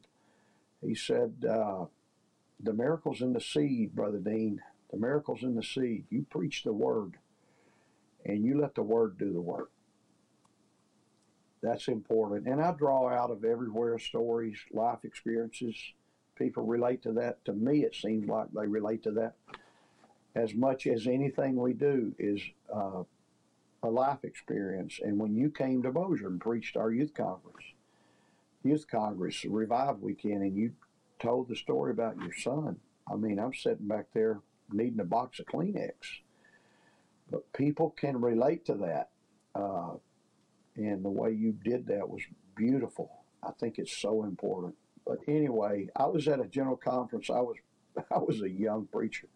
[0.81, 1.85] He said, uh,
[2.61, 4.61] The miracle's in the seed, Brother Dean.
[4.91, 6.05] The miracle's in the seed.
[6.09, 7.17] You preach the word
[8.25, 9.71] and you let the word do the work.
[11.61, 12.47] That's important.
[12.47, 15.75] And I draw out of everywhere stories, life experiences.
[16.35, 17.43] People relate to that.
[17.45, 19.35] To me, it seems like they relate to that
[20.35, 22.41] as much as anything we do is
[22.73, 23.03] uh,
[23.83, 24.99] a life experience.
[25.03, 27.63] And when you came to Bossier and preached our youth conference,
[28.63, 30.73] youth congress revive weekend, and you
[31.19, 32.77] told the story about your son,
[33.11, 35.93] I mean, I'm sitting back there needing a box of Kleenex.
[37.31, 39.09] But people can relate to that.
[39.55, 39.95] Uh,
[40.75, 42.21] and the way you did that was
[42.55, 43.09] beautiful.
[43.43, 44.75] I think it's so important.
[45.05, 47.29] But anyway, I was at a general conference.
[47.29, 47.55] I was
[48.11, 49.27] I was a young preacher,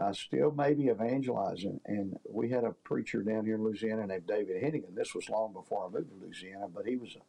[0.00, 1.80] uh, still maybe evangelizing.
[1.86, 4.94] And we had a preacher down here in Louisiana named David Hennigan.
[4.94, 7.20] This was long before I moved to Louisiana, but he was a,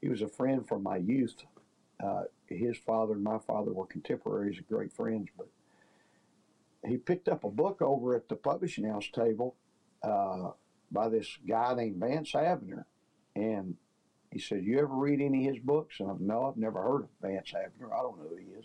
[0.00, 1.36] he was a friend from my youth.
[2.02, 5.48] Uh, his father and my father were contemporaries and great friends, but
[6.86, 9.54] he picked up a book over at the publishing house table
[10.02, 10.50] uh,
[10.90, 12.84] by this guy named Vance Havner.
[13.36, 13.76] And
[14.32, 16.00] he said, You ever read any of his books?
[16.00, 17.92] And I'm, No, I've never heard of Vance Havner.
[17.92, 18.64] I don't know who he is.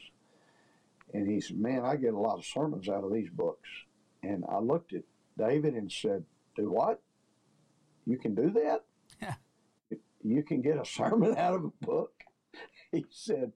[1.13, 3.69] And he said, Man, I get a lot of sermons out of these books.
[4.23, 5.03] And I looked at
[5.37, 6.23] David and said,
[6.55, 7.01] Do what?
[8.05, 8.83] You can do that?
[9.21, 9.35] Yeah.
[10.23, 12.13] You can get a sermon out of a book?
[12.91, 13.51] He said,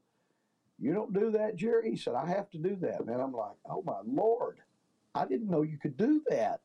[0.77, 1.91] You don't do that, Jerry?
[1.91, 3.05] He said, I have to do that.
[3.05, 4.57] Man, I'm like, Oh my Lord.
[5.15, 6.62] I didn't know you could do that.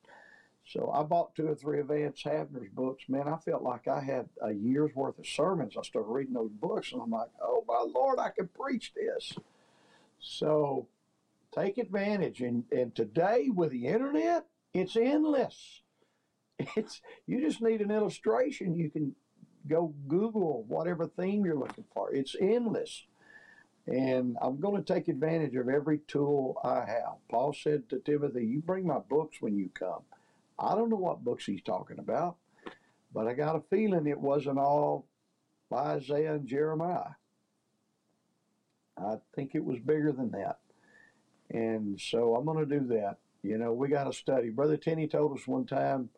[0.66, 3.04] So I bought two or three of Vance Havner's books.
[3.08, 5.76] Man, I felt like I had a year's worth of sermons.
[5.78, 9.34] I started reading those books, and I'm like, oh my Lord, I can preach this.
[10.24, 10.88] So
[11.54, 12.40] take advantage.
[12.40, 15.80] And, and today with the internet, it's endless.
[16.76, 18.76] It's you just need an illustration.
[18.76, 19.16] You can
[19.68, 22.12] go Google whatever theme you're looking for.
[22.12, 23.06] It's endless.
[23.88, 27.16] And I'm going to take advantage of every tool I have.
[27.28, 30.02] Paul said to Timothy, You bring my books when you come.
[30.56, 32.36] I don't know what books he's talking about,
[33.12, 35.06] but I got a feeling it wasn't all
[35.72, 37.16] Isaiah and Jeremiah.
[38.96, 40.58] I think it was bigger than that.
[41.50, 43.18] And so I'm going to do that.
[43.42, 44.50] You know, we got to study.
[44.50, 46.08] Brother Tenney told us one time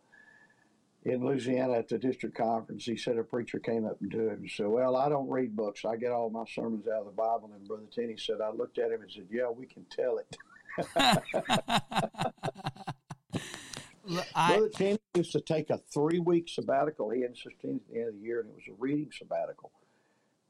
[1.04, 4.50] in Louisiana at the district conference, he said a preacher came up to him and
[4.50, 5.84] said, Well, I don't read books.
[5.84, 7.50] I get all my sermons out of the Bible.
[7.54, 10.36] And Brother Tenney said, I looked at him and said, Yeah, we can tell it.
[14.34, 17.10] I, Brother Tenney used to take a three week sabbatical.
[17.10, 19.70] He and Sister at the end of the year, and it was a reading sabbatical.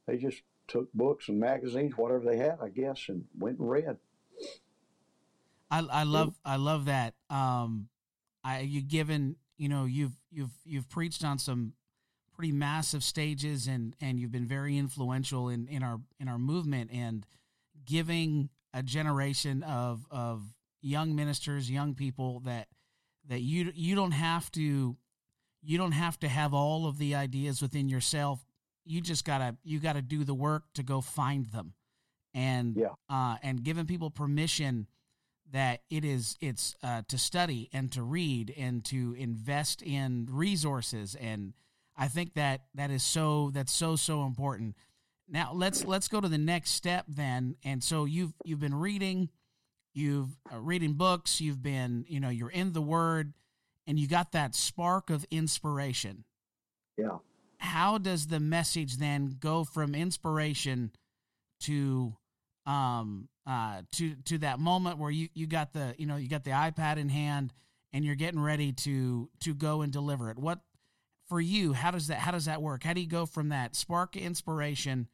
[0.07, 3.97] They just took books and magazines, whatever they had, I guess, and went and read.
[5.71, 7.15] I, I love I love that.
[7.31, 7.89] Um,
[8.45, 11.73] I you given you know you've you've you've preached on some
[12.35, 16.91] pretty massive stages and and you've been very influential in in our in our movement
[16.93, 17.27] and
[17.85, 20.43] giving a generation of of
[20.81, 22.69] young ministers, young people that
[23.29, 24.97] that you you don't have to
[25.63, 28.46] you don't have to have all of the ideas within yourself.
[28.87, 31.75] You just gotta you gotta do the work to go find them,
[32.33, 32.95] and Yeah.
[33.09, 34.87] uh, and giving people permission
[35.53, 41.15] that it is it's uh, to study and to read and to invest in resources
[41.15, 41.53] and
[41.97, 44.77] I think that that is so that's so so important.
[45.29, 47.57] Now let's let's go to the next step then.
[47.65, 49.31] And so you've you've been reading,
[49.95, 53.33] you've uh, reading books, you've been you know you're in the Word,
[53.87, 56.25] and you got that spark of inspiration.
[56.99, 57.19] Yeah.
[57.59, 60.93] How does the message then go from inspiration
[61.61, 62.15] to
[62.67, 66.45] um uh to to that moment where you you got the you know you got
[66.45, 67.53] the iPad in hand
[67.93, 70.39] and you're getting ready to to go and deliver it?
[70.39, 70.61] What
[71.29, 71.73] for you?
[71.73, 72.85] How does that how does that work?
[72.85, 75.09] How do you go from that spark inspiration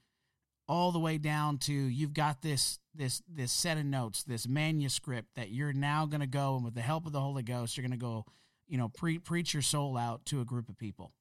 [0.69, 5.29] all the way down to you've got this this this set of notes, this manuscript
[5.37, 7.87] that you're now going to go and with the help of the Holy Ghost, you're
[7.87, 8.25] going to go,
[8.69, 11.13] you know, pre- preach your soul out to a group of people.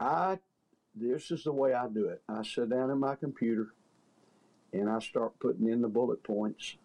[0.00, 0.38] I
[0.94, 2.22] this is the way I do it.
[2.28, 3.68] I sit down in my computer
[4.72, 6.76] and I start putting in the bullet points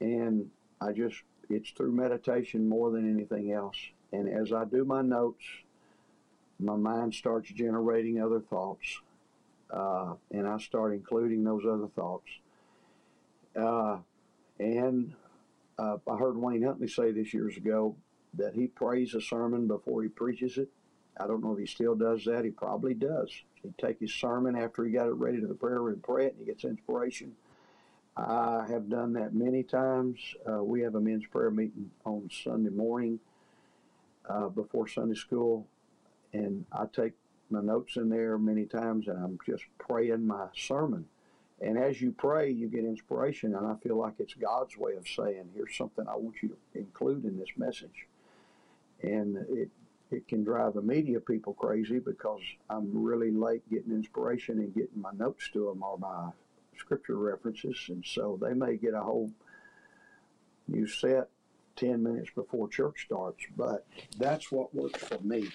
[0.00, 1.16] and I just
[1.50, 3.76] it's through meditation more than anything else.
[4.12, 5.44] And as I do my notes,
[6.58, 9.00] my mind starts generating other thoughts.
[9.70, 12.28] Uh, and I start including those other thoughts.
[13.56, 13.98] Uh,
[14.58, 15.14] and
[15.78, 17.96] uh, I heard Wayne Huntley say this years ago
[18.34, 20.68] that he prays a sermon before he preaches it.
[21.18, 22.44] I don't know if he still does that.
[22.44, 23.30] He probably does.
[23.62, 26.32] He'd take his sermon after he got it ready to the prayer and pray it,
[26.32, 27.32] and he gets inspiration.
[28.16, 30.18] I have done that many times.
[30.48, 33.20] Uh, we have a men's prayer meeting on Sunday morning
[34.28, 35.66] uh, before Sunday school,
[36.32, 37.12] and I take
[37.50, 41.06] my notes in there many times, and I'm just praying my sermon.
[41.60, 45.06] And as you pray, you get inspiration, and I feel like it's God's way of
[45.06, 48.06] saying, "Here's something I want you to include in this message."
[49.02, 49.70] And it
[50.12, 55.00] it can drive the media people crazy because I'm really late getting inspiration and getting
[55.00, 56.30] my notes to them or my
[56.78, 59.30] scripture references, and so they may get a whole
[60.68, 61.28] new set
[61.76, 63.44] ten minutes before church starts.
[63.56, 63.86] But
[64.18, 65.48] that's what works for me.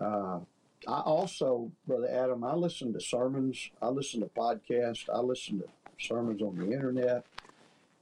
[0.00, 0.40] Uh,
[0.86, 5.68] I also, Brother Adam, I listen to sermons, I listen to podcasts, I listen to
[6.00, 7.24] sermons on the internet,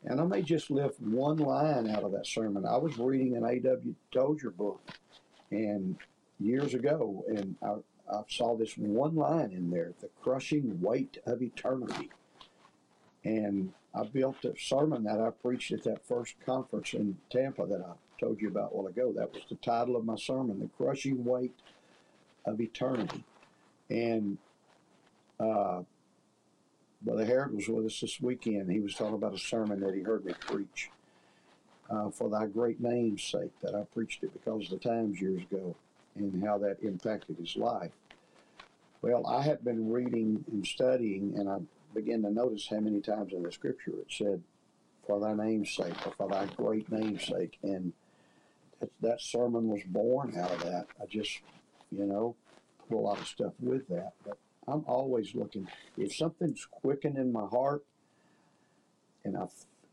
[0.05, 2.65] and I may just lift one line out of that sermon.
[2.65, 3.95] I was reading an A.W.
[4.13, 4.81] Tozer book,
[5.51, 5.97] and
[6.39, 7.77] years ago, and I,
[8.13, 12.11] I saw this one line in there: "The crushing weight of eternity."
[13.25, 17.81] And I built a sermon that I preached at that first conference in Tampa that
[17.81, 19.13] I told you about a while ago.
[19.13, 21.55] That was the title of my sermon: "The crushing weight
[22.45, 23.25] of eternity."
[23.91, 24.39] And
[25.39, 25.83] uh,
[27.03, 28.71] Brother Harrod was with us this weekend.
[28.71, 30.91] He was talking about a sermon that he heard me preach
[31.91, 35.43] uh, for thy great name's sake, that I preached it because of the times years
[35.43, 35.75] ago
[36.15, 37.91] and how that impacted his life.
[39.03, 41.59] Well, I had been reading and studying, and I
[41.95, 44.43] began to notice how many times in the scripture it said,
[45.07, 47.59] for thy name's sake, or for thy great name's sake.
[47.63, 47.93] And
[48.81, 50.87] that, that sermon was born out of that.
[51.03, 51.41] I just,
[51.91, 52.37] you know,
[52.89, 54.13] put a lot of stuff with that.
[54.25, 54.37] But
[54.69, 57.83] I'm always looking, if something's quickening in my heart,
[59.25, 59.47] and I,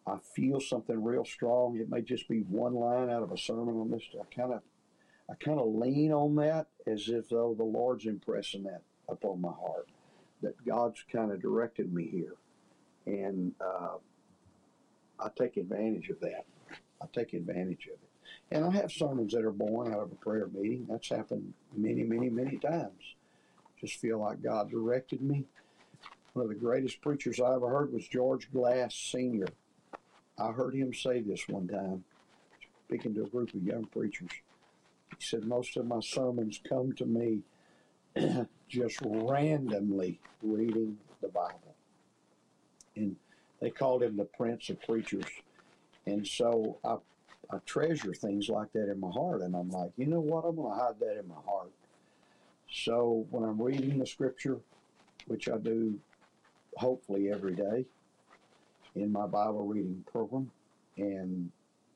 [0.08, 3.76] I feel something real strong, it may just be one line out of a sermon
[3.76, 4.04] on this.
[4.14, 4.62] I kind of,
[5.30, 9.52] I kind of lean on that as if though the Lord's impressing that upon my
[9.52, 9.90] heart,
[10.42, 12.36] that God's kind of directed me here,
[13.06, 13.98] and uh,
[15.20, 16.46] I take advantage of that.
[17.02, 20.16] I take advantage of it, and I have sermons that are born out of a
[20.16, 20.88] prayer meeting.
[20.90, 23.16] That's happened many, many, many times.
[23.80, 25.46] Just feel like God directed me.
[26.32, 29.48] One of the greatest preachers I ever heard was George Glass Sr.
[30.40, 32.04] I heard him say this one time,
[32.86, 34.30] speaking to a group of young preachers.
[35.18, 37.42] He said, Most of my sermons come to me
[38.70, 41.76] just randomly reading the Bible.
[42.96, 43.16] And
[43.62, 45.26] they called him the Prince of Preachers.
[46.06, 46.98] And so I,
[47.54, 49.42] I treasure things like that in my heart.
[49.42, 50.46] And I'm like, you know what?
[50.46, 51.72] I'm going to hide that in my heart.
[52.70, 54.60] So when I'm reading the scripture,
[55.26, 56.00] which I do
[56.76, 57.86] hopefully every day
[59.02, 60.52] in my Bible reading program,
[60.98, 61.52] and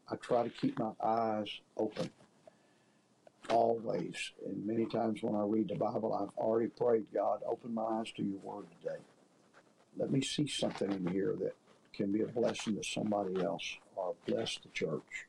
[0.09, 2.09] I try to keep my eyes open
[3.49, 4.31] always.
[4.45, 8.11] And many times when I read the Bible, I've already prayed, God, open my eyes
[8.17, 8.99] to your word today.
[9.97, 11.55] Let me see something in here that
[11.93, 15.27] can be a blessing to somebody else, or bless the church,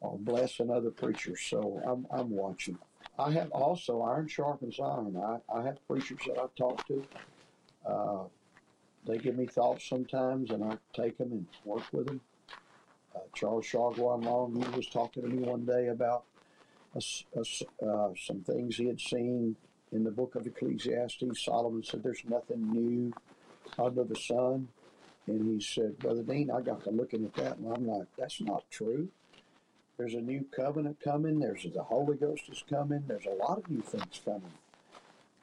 [0.00, 1.36] or bless another preacher.
[1.36, 2.78] So I'm, I'm watching.
[3.18, 5.16] I have also iron sharpens iron.
[5.16, 7.04] I, I have preachers that I talk to.
[7.86, 8.24] Uh,
[9.06, 12.20] they give me thoughts sometimes, and I take them and work with them.
[13.14, 16.24] Uh, Charles Chargois Long, he was talking to me one day about
[16.96, 19.56] uh, some things he had seen
[19.92, 21.44] in the book of Ecclesiastes.
[21.44, 23.12] Solomon said, There's nothing new
[23.78, 24.68] under the sun.
[25.26, 28.40] And he said, Brother Dean, I got to looking at that, and I'm like, That's
[28.40, 29.08] not true.
[29.96, 31.38] There's a new covenant coming.
[31.38, 33.04] There's the Holy Ghost is coming.
[33.06, 34.52] There's a lot of new things coming.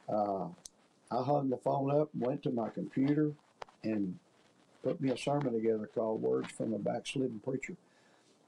[0.08, 0.48] Uh,
[1.10, 3.32] I hung the phone up, went to my computer,
[3.82, 4.18] and
[4.82, 7.76] put me a sermon together called "Words from a Backslidden Preacher."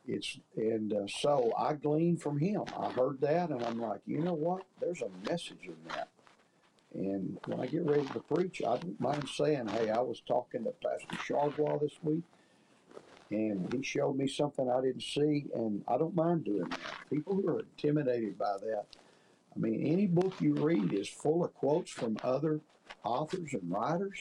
[0.06, 2.64] It's and uh, so I gleaned from him.
[2.78, 4.62] I heard that, and I'm like, you know what?
[4.80, 6.08] There's a message in that.
[6.94, 10.64] And when I get ready to preach, I don't mind saying, hey, I was talking
[10.64, 12.24] to Pastor Chargois this week,
[13.30, 16.80] and he showed me something I didn't see, and I don't mind doing that.
[17.08, 18.86] People who are intimidated by that,
[19.54, 22.60] I mean, any book you read is full of quotes from other
[23.04, 24.18] authors and writers.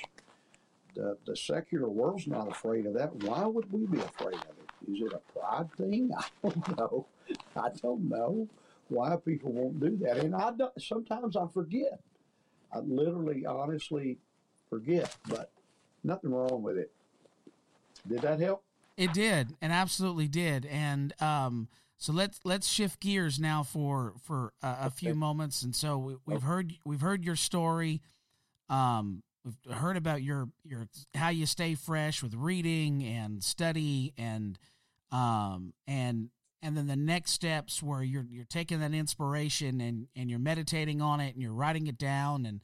[0.95, 3.15] The, the secular world's not afraid of that.
[3.23, 4.91] Why would we be afraid of it?
[4.91, 6.11] Is it a pride thing?
[6.43, 7.05] I don't know.
[7.55, 8.47] I don't know
[8.89, 10.17] why people won't do that.
[10.17, 11.99] And I don't, sometimes I forget.
[12.73, 14.17] I literally, honestly
[14.69, 15.51] forget, but
[16.03, 16.91] nothing wrong with it.
[18.07, 18.63] Did that help?
[18.97, 20.65] It did, and absolutely did.
[20.65, 25.63] And um, so let's let's shift gears now for for a, a few moments.
[25.63, 28.01] And so we, have heard we've heard your story.
[28.69, 34.57] Um, we've heard about your your how you stay fresh with reading and study and
[35.11, 36.29] um and
[36.61, 41.01] and then the next steps where you're you're taking that inspiration and and you're meditating
[41.01, 42.61] on it and you're writing it down and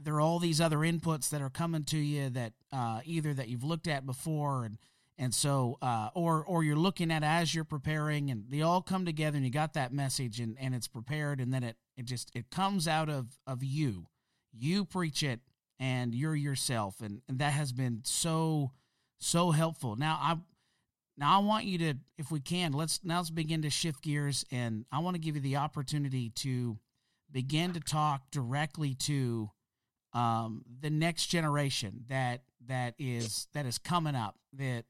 [0.00, 3.48] there are all these other inputs that are coming to you that uh, either that
[3.48, 4.78] you've looked at before and
[5.20, 9.04] and so uh, or or you're looking at as you're preparing and they all come
[9.04, 12.30] together and you got that message and and it's prepared and then it it just
[12.34, 14.06] it comes out of of you.
[14.52, 15.40] You preach it
[15.80, 18.70] and you're yourself and, and that has been so
[19.18, 20.36] so helpful now i
[21.16, 24.44] now i want you to if we can let's now let's begin to shift gears
[24.50, 26.78] and i want to give you the opportunity to
[27.30, 29.50] begin to talk directly to
[30.14, 34.84] um, the next generation that that is that is coming up that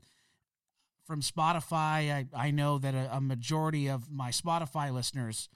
[1.08, 2.12] from Spotify.
[2.12, 5.48] I, I know that a, a majority of my Spotify listeners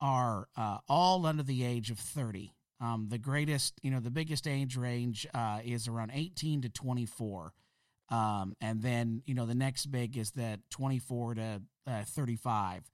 [0.00, 2.52] are uh, all under the age of 30.
[2.80, 7.52] Um, the greatest, you know, the biggest age range uh, is around 18 to 24.
[8.08, 12.90] Um, and then, you know, the next big is that 24 to uh, 35.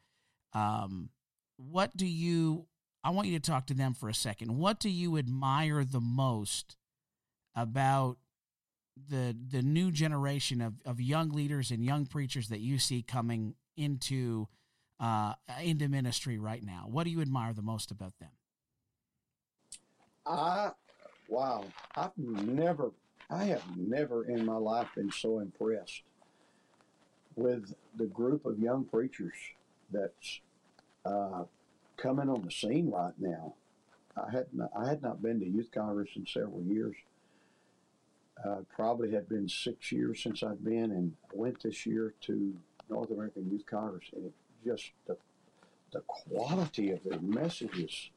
[0.53, 1.11] Um,
[1.57, 2.67] what do you,
[3.05, 4.57] I want you to talk to them for a second.
[4.57, 6.77] What do you admire the most
[7.55, 8.19] about
[9.09, 13.55] the the new generation of, of young leaders and young preachers that you see coming
[13.77, 14.49] into
[15.01, 16.87] uh, into ministry right now?
[16.89, 18.31] What do you admire the most about them?
[20.27, 20.71] I
[21.29, 21.65] wow,
[21.95, 22.91] I've never
[23.31, 26.03] I have never in my life been so impressed
[27.35, 29.35] with the group of young preachers
[29.93, 30.41] that's
[31.05, 31.45] uh,
[31.97, 33.55] coming on the scene right now.
[34.17, 36.97] I had not, I had not been to youth congress in several years
[38.45, 42.55] uh, probably had been six years since I've been, and went this year to
[42.91, 44.33] North American Youth Congress, and it
[44.65, 45.17] just the
[45.93, 48.11] the quality of their messages,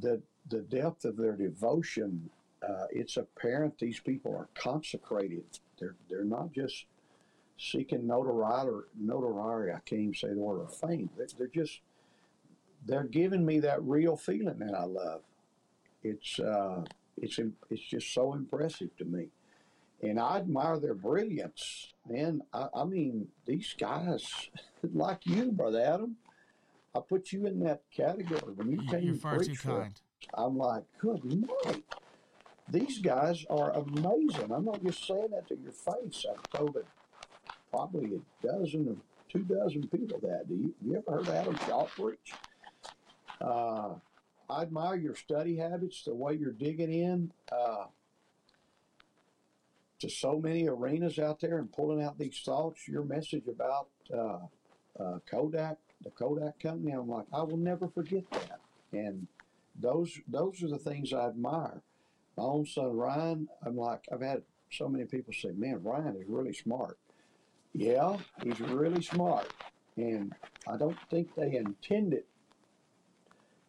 [0.00, 2.30] the the depth of their devotion.
[2.66, 5.44] Uh, it's apparent these people are consecrated.
[5.78, 6.86] They're they're not just
[7.58, 8.88] seeking notoriety.
[8.98, 9.72] Notoriety.
[9.72, 11.10] I can't even say the word of fame.
[11.16, 11.80] They're, they're just
[12.86, 15.22] they're giving me that real feeling that I love.
[16.02, 16.84] It's uh,
[17.16, 17.38] it's
[17.70, 19.28] it's just so impressive to me,
[20.02, 21.92] and I admire their brilliance.
[22.08, 24.50] Man, I, I mean these guys,
[24.94, 26.16] like you, brother Adam.
[26.94, 29.02] I put you in that category when you came.
[29.04, 30.00] You're far too kind.
[30.34, 31.84] I'm like, good night.
[32.68, 34.50] These guys are amazing.
[34.52, 36.26] I'm not just saying that to your face.
[36.30, 36.86] I've told it
[37.70, 38.96] probably a dozen or
[39.28, 40.48] two dozen people that.
[40.48, 41.86] Do you, you ever heard Adam Shaw?
[43.40, 43.94] Uh,
[44.48, 47.86] I admire your study habits, the way you're digging in uh,
[50.00, 52.86] to so many arenas out there and pulling out these thoughts.
[52.88, 54.38] Your message about uh,
[55.02, 58.60] uh, Kodak, the Kodak company, I'm like, I will never forget that.
[58.92, 59.26] And
[59.80, 61.82] those those are the things I admire.
[62.36, 66.28] My own son Ryan, I'm like, I've had so many people say, "Man, Ryan is
[66.28, 66.98] really smart."
[67.72, 69.52] Yeah, he's really smart,
[69.96, 70.34] and
[70.66, 72.26] I don't think they intend it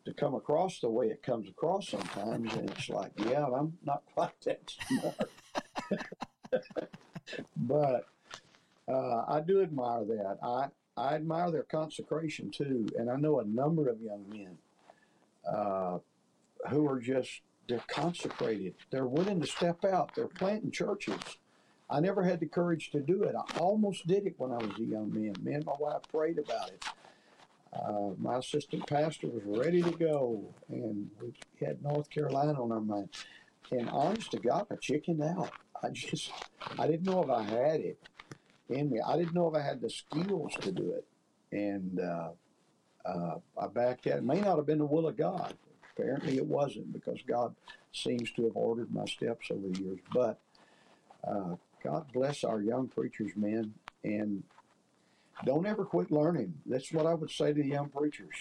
[0.05, 4.03] to come across the way it comes across sometimes, and it's like, yeah, I'm not
[4.15, 5.29] quite that smart.
[7.57, 8.07] but
[8.87, 10.37] uh, I do admire that.
[10.41, 14.57] I I admire their consecration too, and I know a number of young men
[15.51, 15.97] uh,
[16.69, 18.75] who are just they're consecrated.
[18.91, 20.15] They're willing to step out.
[20.15, 21.19] They're planting churches.
[21.89, 23.35] I never had the courage to do it.
[23.35, 25.35] I almost did it when I was a young man.
[25.41, 26.83] Me and my wife prayed about it.
[27.73, 32.81] Uh, my assistant pastor was ready to go, and we had North Carolina on our
[32.81, 33.09] mind.
[33.71, 35.51] And honest to God, I chickened out.
[35.83, 36.31] I just,
[36.79, 37.99] I didn't know if I had it
[38.69, 38.99] in me.
[39.05, 41.05] I didn't know if I had the skills to do it.
[41.51, 42.29] And uh,
[43.05, 44.17] uh, I backed out.
[44.17, 45.53] It may not have been the will of God.
[45.97, 47.55] Apparently, it wasn't because God
[47.91, 49.99] seems to have ordered my steps over the years.
[50.13, 50.39] But
[51.27, 53.73] uh, God bless our young preachers, men,
[54.03, 54.43] and
[55.45, 56.53] don't ever quit learning.
[56.65, 58.35] That's what I would say to the young preachers.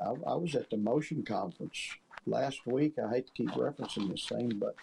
[0.00, 1.90] I, I was at the Motion Conference
[2.26, 2.94] last week.
[2.98, 4.74] I hate to keep referencing this thing, but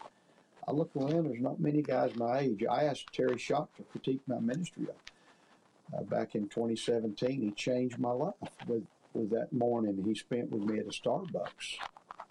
[0.68, 1.26] I look around.
[1.26, 2.64] There's not many guys my age.
[2.70, 4.88] I asked Terry Shock to critique my ministry
[5.98, 7.42] uh, back in 2017.
[7.42, 8.34] He changed my life
[8.68, 8.84] with
[9.14, 11.78] with that morning he spent with me at a Starbucks.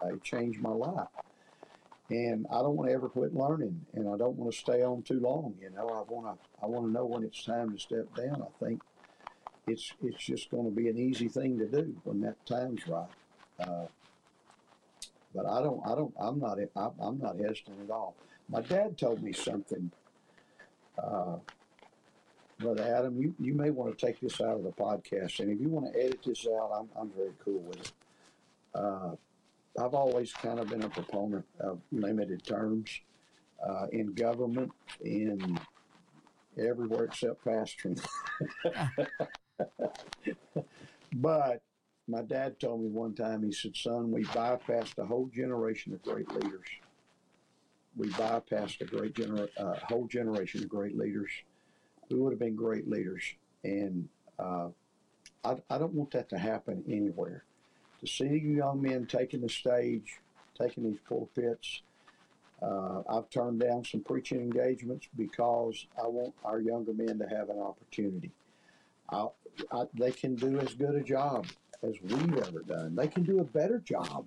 [0.00, 1.08] Uh, he changed my life.
[2.10, 5.02] And I don't want to ever quit learning, and I don't want to stay on
[5.02, 5.54] too long.
[5.60, 8.42] You know, I want to I want to know when it's time to step down.
[8.42, 8.80] I think
[9.66, 13.08] it's it's just going to be an easy thing to do when that time's right.
[13.60, 13.86] Uh,
[15.34, 18.14] but I don't I don't I'm not I'm, not hesitant at all.
[18.48, 19.90] My dad told me something.
[20.96, 21.36] Uh,
[22.58, 25.60] Brother Adam, you, you may want to take this out of the podcast, and if
[25.60, 27.92] you want to edit this out, I'm, I'm very cool with it.
[28.74, 29.10] Uh,
[29.80, 32.90] I've always kind of been a proponent of limited terms
[33.64, 34.72] uh, in government,
[35.04, 35.60] in
[36.58, 38.04] everywhere except pastoring.
[41.14, 41.62] but
[42.08, 46.02] my dad told me one time, he said, Son, we bypassed a whole generation of
[46.02, 46.66] great leaders.
[47.96, 51.30] We bypassed a great gener- uh, whole generation of great leaders
[52.08, 53.22] who would have been great leaders.
[53.64, 54.68] And uh,
[55.44, 57.44] I, I don't want that to happen anywhere.
[58.00, 60.20] To see you young men taking the stage,
[60.56, 61.82] taking these pulpits,
[62.62, 67.50] uh, I've turned down some preaching engagements because I want our younger men to have
[67.50, 68.30] an opportunity.
[69.10, 69.26] I,
[69.72, 71.46] I, they can do as good a job
[71.82, 72.94] as we've ever done.
[72.96, 74.26] They can do a better job,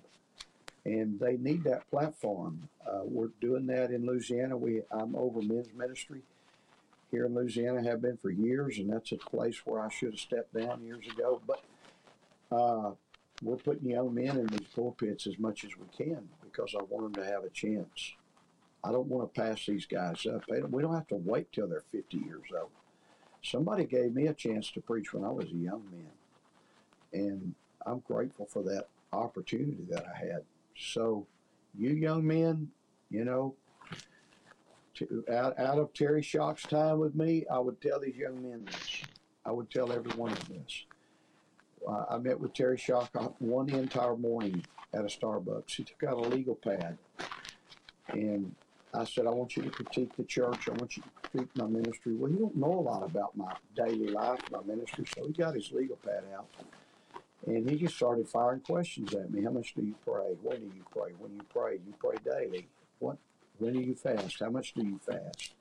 [0.84, 2.68] and they need that platform.
[2.86, 4.56] Uh, we're doing that in Louisiana.
[4.56, 6.22] We I'm over men's ministry
[7.12, 10.18] here in Louisiana, have been for years, and that's a place where I should have
[10.18, 11.40] stepped down years ago.
[11.46, 11.62] But
[12.50, 12.92] uh,
[13.42, 17.12] we're putting young men in these pulpits as much as we can because I want
[17.12, 18.14] them to have a chance.
[18.82, 20.42] I don't want to pass these guys up.
[20.48, 22.70] We don't have to wait till they're 50 years old.
[23.44, 26.12] Somebody gave me a chance to preach when I was a young man,
[27.12, 27.54] and
[27.84, 30.44] I'm grateful for that opportunity that I had.
[30.78, 31.26] So,
[31.76, 32.68] you young men,
[33.10, 33.54] you know,
[34.94, 38.64] to, out, out of Terry Shock's time with me, I would tell these young men
[38.66, 39.02] this.
[39.44, 40.84] I would tell everyone this.
[41.86, 44.64] Uh, I met with Terry Shock one entire morning
[44.94, 45.74] at a Starbucks.
[45.74, 46.96] He took out a legal pad
[48.08, 48.54] and
[48.94, 50.68] I said, I want you to critique the church.
[50.68, 52.14] I want you to critique my ministry.
[52.14, 55.54] Well, he don't know a lot about my daily life, my ministry, so he got
[55.54, 56.46] his legal pad out.
[57.46, 59.42] And he just started firing questions at me.
[59.42, 60.36] How much do you pray?
[60.42, 61.12] When do you pray?
[61.18, 62.68] When you pray, you pray daily.
[62.98, 63.16] What
[63.58, 64.40] when do you fast?
[64.40, 65.54] How much do you fast?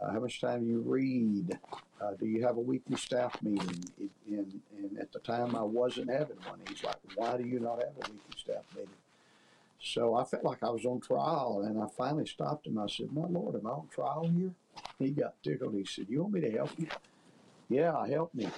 [0.00, 1.58] Uh, how much time do you read?
[2.00, 3.84] Uh, do you have a weekly staff meeting?
[4.00, 6.60] It, and, and at the time, I wasn't having one.
[6.68, 8.90] He's like, why do you not have a weekly staff meeting?
[9.80, 12.78] So I felt like I was on trial, and I finally stopped him.
[12.78, 14.50] I said, My Lord, am I on trial here?
[14.98, 15.74] He got tickled.
[15.74, 16.88] He said, You want me to help you?
[17.68, 18.48] Yeah, help me.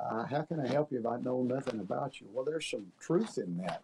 [0.00, 2.28] Uh, how can I help you if I know nothing about you?
[2.32, 3.82] Well, there's some truth in that.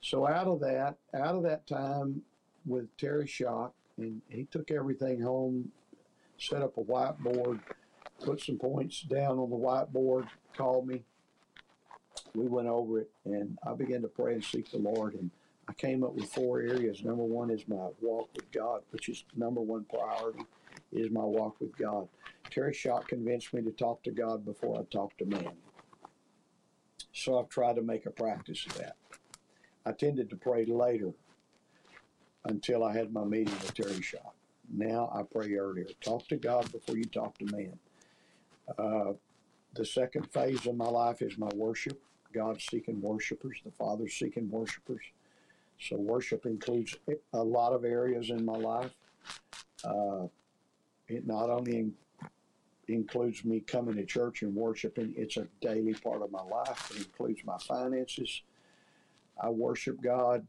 [0.00, 2.22] So out of that, out of that time,
[2.68, 5.70] with Terry Shock, and he took everything home,
[6.38, 7.60] set up a whiteboard,
[8.24, 11.04] put some points down on the whiteboard, called me.
[12.34, 15.14] We went over it, and I began to pray and seek the Lord.
[15.14, 15.30] And
[15.68, 17.04] I came up with four areas.
[17.04, 20.44] Number one is my walk with God, which is number one priority,
[20.92, 22.08] is my walk with God.
[22.50, 25.52] Terry Shock convinced me to talk to God before I talk to man.
[27.12, 28.96] So I've tried to make a practice of that.
[29.84, 31.12] I tended to pray later
[32.48, 34.34] until I had my meeting with Terry Shock.
[34.70, 35.86] Now I pray earlier.
[36.00, 37.78] Talk to God before you talk to men.
[38.78, 39.12] Uh,
[39.74, 42.00] the second phase of my life is my worship.
[42.34, 45.02] God seeking worshipers, the Father seeking worshipers.
[45.80, 46.96] So worship includes
[47.32, 48.90] a lot of areas in my life.
[49.84, 50.26] Uh,
[51.06, 51.94] it not only in,
[52.88, 56.90] includes me coming to church and worshiping, it's a daily part of my life.
[56.90, 58.42] It includes my finances.
[59.40, 60.46] I worship God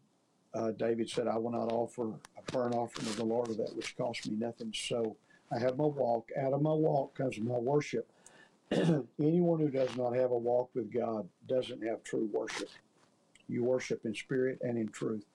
[0.53, 3.75] uh, David said, I will not offer a burnt offering to the Lord of that
[3.75, 4.73] which cost me nothing.
[4.75, 5.15] So
[5.51, 6.29] I have my walk.
[6.39, 8.09] Out of my walk comes my worship.
[8.71, 12.69] Anyone who does not have a walk with God doesn't have true worship.
[13.47, 15.25] You worship in spirit and in truth.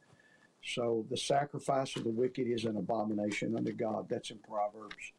[0.64, 4.08] So the sacrifice of the wicked is an abomination unto God.
[4.08, 5.12] That's in Proverbs.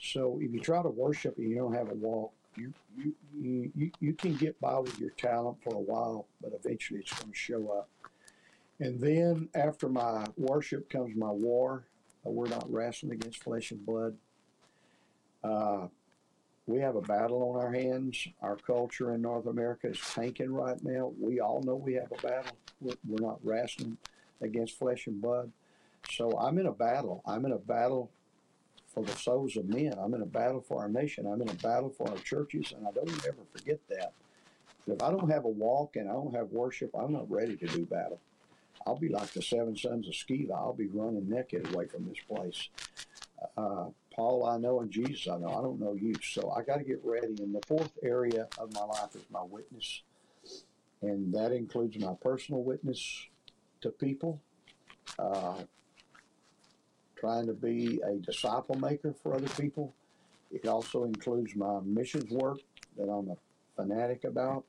[0.00, 3.90] So if you try to worship and you don't have a walk, you you, you,
[4.00, 7.36] you can get by with your talent for a while, but eventually it's going to
[7.36, 7.88] show up.
[8.78, 11.84] And then after my worship comes my war.
[12.26, 14.16] Uh, we're not wrestling against flesh and blood.
[15.42, 15.86] Uh,
[16.66, 18.26] we have a battle on our hands.
[18.42, 21.12] Our culture in North America is tanking right now.
[21.20, 22.56] We all know we have a battle.
[22.80, 23.96] We're, we're not wrestling
[24.40, 25.52] against flesh and blood.
[26.10, 27.22] So I'm in a battle.
[27.26, 28.10] I'm in a battle
[28.92, 29.94] for the souls of men.
[29.98, 31.26] I'm in a battle for our nation.
[31.26, 34.12] I'm in a battle for our churches, and I don't ever forget that.
[34.86, 37.66] If I don't have a walk and I don't have worship, I'm not ready to
[37.66, 38.20] do battle.
[38.86, 40.52] I'll be like the seven sons of Sceva.
[40.52, 42.68] I'll be running naked away from this place.
[43.56, 45.48] Uh, Paul, I know, and Jesus, I know.
[45.48, 46.14] I don't know you.
[46.22, 47.34] So I got to get ready.
[47.38, 50.02] And the fourth area of my life is my witness.
[51.02, 53.26] And that includes my personal witness
[53.82, 54.40] to people,
[55.18, 55.62] uh,
[57.16, 59.92] trying to be a disciple maker for other people.
[60.50, 62.58] It also includes my missions work
[62.96, 63.36] that I'm a
[63.74, 64.64] fanatic about.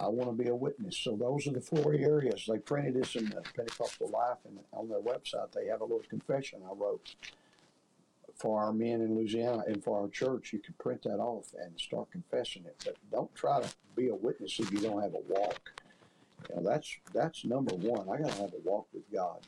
[0.00, 0.96] I want to be a witness.
[0.96, 2.46] So those are the four areas.
[2.48, 6.02] They printed this in the Pentecostal Life, and on their website they have a little
[6.08, 7.14] confession I wrote
[8.34, 10.54] for our men in Louisiana and for our church.
[10.54, 12.76] You can print that off and start confessing it.
[12.84, 15.72] But don't try to be a witness if you don't have a walk.
[16.48, 18.08] You know, that's that's number one.
[18.08, 19.40] I got to have a walk with God.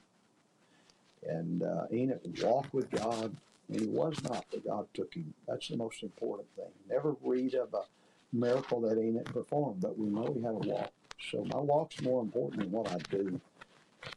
[1.26, 3.34] And uh, Enoch walked with God,
[3.68, 5.32] and he was not, but God took him.
[5.48, 6.66] That's the most important thing.
[6.90, 7.84] Never read of a
[8.32, 10.92] miracle that Enoch performed, but we know he had a walk.
[11.30, 13.40] So my walk's more important than what I do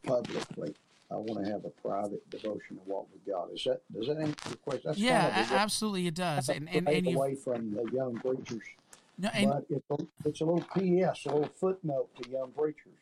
[0.04, 0.74] publicly.
[1.10, 3.48] I want to have a private devotion to walk with God.
[3.54, 4.82] Is that does that answer your question?
[4.86, 6.48] That's yeah, kind of absolutely, it does.
[6.48, 8.62] And and, and away from the young preachers.
[9.18, 12.98] No, and, but it's a, it's a little PS, a little footnote to young preachers.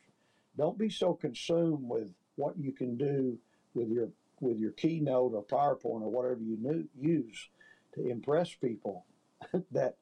[0.55, 3.37] Don't be so consumed with what you can do
[3.73, 4.09] with your
[4.39, 7.49] with your keynote or PowerPoint or whatever you use
[7.95, 9.05] to impress people
[9.71, 9.95] that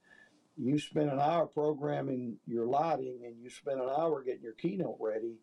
[0.57, 4.97] you spend an hour programming your lighting and you spend an hour getting your keynote
[4.99, 5.35] ready,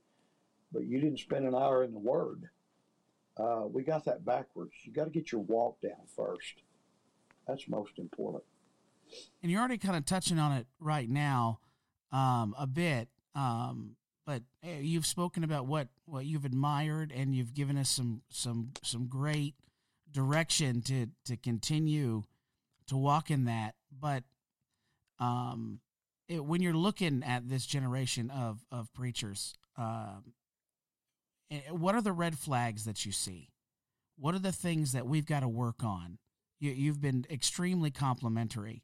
[0.72, 2.48] but you didn't spend an hour in the Word.
[3.36, 4.72] Uh, we got that backwards.
[4.84, 6.62] You got to get your walk down first.
[7.48, 8.44] That's most important.
[9.42, 11.58] And you're already kind of touching on it right now,
[12.12, 13.08] um, a bit.
[13.34, 13.96] Um,
[14.26, 19.08] but you've spoken about what what you've admired, and you've given us some some some
[19.08, 19.54] great
[20.12, 22.22] direction to to continue
[22.86, 23.74] to walk in that.
[23.98, 24.22] But
[25.21, 25.81] um,
[26.29, 30.35] it, when you're looking at this generation of of preachers, um,
[31.51, 33.51] eh, what are the red flags that you see?
[34.18, 36.18] What are the things that we've got to work on?
[36.59, 38.83] You, you've been extremely complimentary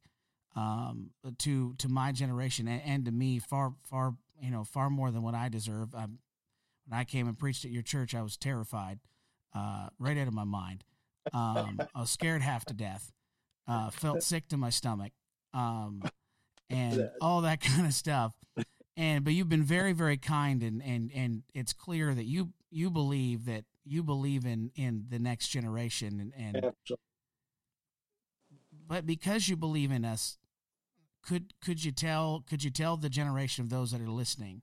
[0.55, 5.11] um, to to my generation and, and, to me far far you know far more
[5.11, 5.95] than what I deserve.
[5.95, 6.19] Um,
[6.87, 9.01] when I came and preached at your church, I was terrified,
[9.55, 10.85] uh, right out of my mind.
[11.33, 13.13] Um, I was scared half to death.
[13.67, 15.13] Uh, felt sick to my stomach.
[15.53, 16.03] Um,
[16.71, 18.33] and all that kind of stuff.
[18.97, 22.91] And but you've been very very kind and and and it's clear that you you
[22.91, 26.73] believe that you believe in in the next generation and, and
[28.89, 30.39] but because you believe in us
[31.23, 34.63] could could you tell could you tell the generation of those that are listening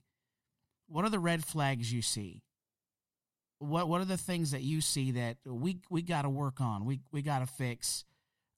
[0.88, 2.42] what are the red flags you see?
[3.58, 6.84] What what are the things that you see that we we got to work on
[6.84, 8.04] we we got to fix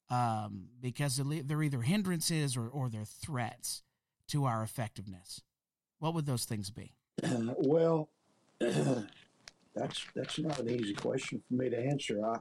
[0.09, 3.83] um, because they're either hindrances or, or they're threats
[4.29, 5.41] to our effectiveness.
[5.99, 6.93] What would those things be?
[7.57, 8.09] well,
[8.59, 12.23] that's that's not an easy question for me to answer.
[12.25, 12.39] I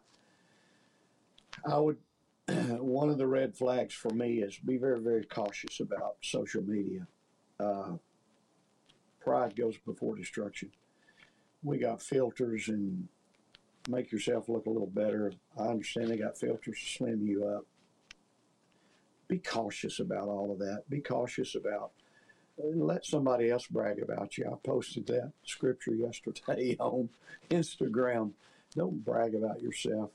[1.70, 1.98] I would
[2.48, 7.06] one of the red flags for me is be very very cautious about social media.
[7.58, 7.92] Uh,
[9.20, 10.70] pride goes before destruction.
[11.62, 13.08] We got filters and
[13.88, 15.32] make yourself look a little better.
[15.58, 17.64] I understand they got filters to slim you up.
[19.28, 20.88] Be cautious about all of that.
[20.88, 21.90] Be cautious about
[22.58, 24.46] let somebody else brag about you.
[24.46, 27.08] I posted that scripture yesterday on
[27.50, 28.32] Instagram.
[28.74, 30.10] Don't brag about yourself.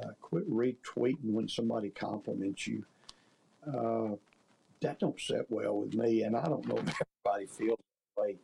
[0.00, 2.84] Uh, quit retweeting when somebody compliments you.
[3.66, 4.16] Uh,
[4.80, 6.94] that don't sit well with me, and I don't know if
[7.26, 8.36] everybody feels that way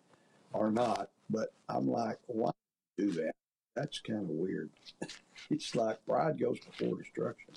[0.53, 1.11] or not.
[1.31, 2.51] But I'm like, why
[2.99, 3.35] do that?
[3.75, 4.70] That's kind of weird.
[5.51, 7.55] it's like pride goes before destruction.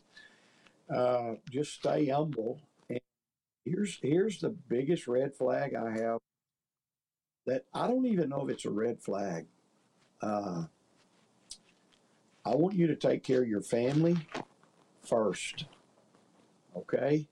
[0.93, 2.59] Uh, just stay humble.
[2.89, 2.99] And
[3.65, 6.19] here's here's the biggest red flag I have.
[7.45, 9.45] That I don't even know if it's a red flag.
[10.21, 10.63] Uh,
[12.45, 14.17] I want you to take care of your family
[15.05, 15.65] first.
[16.75, 17.27] Okay.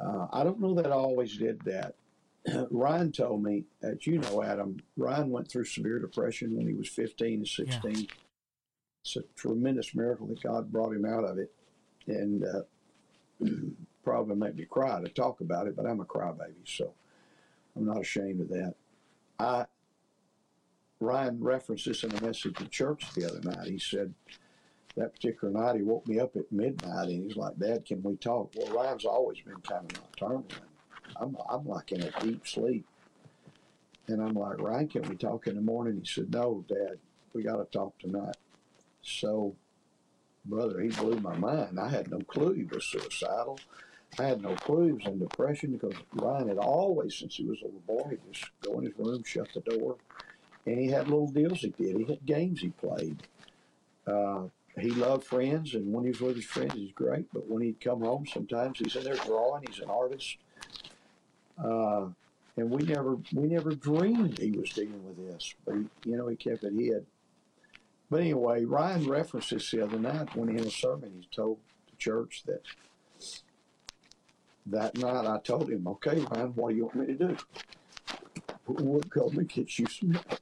[0.00, 1.94] Uh, I don't know that I always did that.
[2.70, 6.88] Ryan told me, as you know, Adam, Ryan went through severe depression when he was
[6.88, 7.94] 15 and 16.
[7.94, 8.04] Yeah.
[9.02, 11.52] It's a tremendous miracle that God brought him out of it.
[12.06, 12.62] And uh,
[14.04, 16.92] probably make me cry to talk about it, but I'm a crybaby, so
[17.76, 18.74] I'm not ashamed of that.
[19.38, 19.66] I
[21.00, 23.68] Ryan referenced this in a message to church the other night.
[23.68, 24.14] He said
[24.96, 28.16] that particular night he woke me up at midnight and he's like, Dad, can we
[28.16, 28.52] talk?
[28.56, 30.46] Well, Ryan's always been kind of nocturnal.
[31.20, 32.86] I'm, I'm like in a deep sleep.
[34.06, 36.00] And I'm like, Ryan, can we talk in the morning?
[36.02, 36.98] He said, No, Dad,
[37.32, 38.36] we got to talk tonight.
[39.02, 39.54] So,
[40.44, 41.80] brother, he blew my mind.
[41.80, 43.58] I had no clue he was suicidal.
[44.18, 47.60] I had no clue he was in depression because Ryan had always, since he was
[47.62, 49.96] a little boy, he just go in his room, shut the door,
[50.66, 51.96] and he had little deals he did.
[51.96, 53.22] He had games he played.
[54.06, 54.44] Uh,
[54.78, 57.26] he loved friends, and when he was with his friends, he's great.
[57.32, 59.64] But when he'd come home, sometimes he's in there drawing.
[59.68, 60.36] He's an artist,
[61.62, 62.06] uh,
[62.56, 65.54] and we never we never dreamed he was dealing with this.
[65.64, 67.06] But he, you know, he kept it hid.
[68.10, 71.58] But anyway, Ryan referenced this the other night when in a sermon he told
[71.90, 72.62] the church that
[74.66, 77.36] that night I told him, "Okay, Ryan, what do you want me to do?
[79.10, 80.40] Come and get you some help."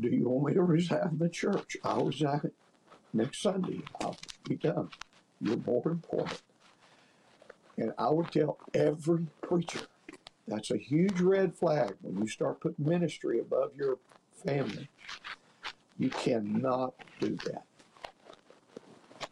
[0.00, 1.76] Do you want me to resign the church?
[1.84, 2.50] I'll resign
[3.12, 3.82] next Sunday.
[4.00, 4.16] I'll
[4.48, 4.88] be done.
[5.40, 6.42] You're more important.
[7.76, 9.80] And I would tell every preacher
[10.46, 13.98] that's a huge red flag when you start putting ministry above your
[14.44, 14.88] family.
[15.98, 17.64] You cannot do that.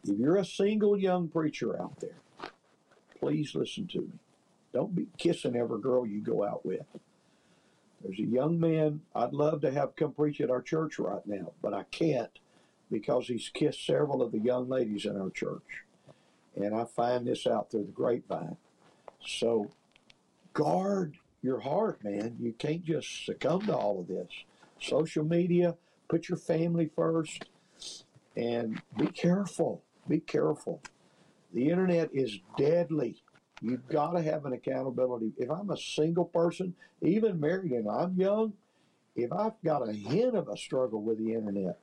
[0.05, 2.17] If you're a single young preacher out there,
[3.19, 4.19] please listen to me.
[4.73, 6.87] Don't be kissing every girl you go out with.
[8.03, 11.53] There's a young man I'd love to have come preach at our church right now,
[11.61, 12.31] but I can't
[12.91, 15.85] because he's kissed several of the young ladies in our church.
[16.63, 18.57] And I find this out through the grapevine.
[19.25, 19.71] So
[20.53, 22.37] guard your heart, man.
[22.41, 24.31] You can't just succumb to all of this.
[24.81, 25.77] Social media,
[26.09, 27.45] put your family first,
[28.37, 29.83] and be careful.
[30.09, 30.81] Be careful.
[31.53, 33.23] The internet is deadly.
[33.61, 35.33] You've got to have an accountability.
[35.37, 38.55] If I'm a single person, even married and I'm young,
[39.17, 41.79] if I've got a hint of a struggle with the internet,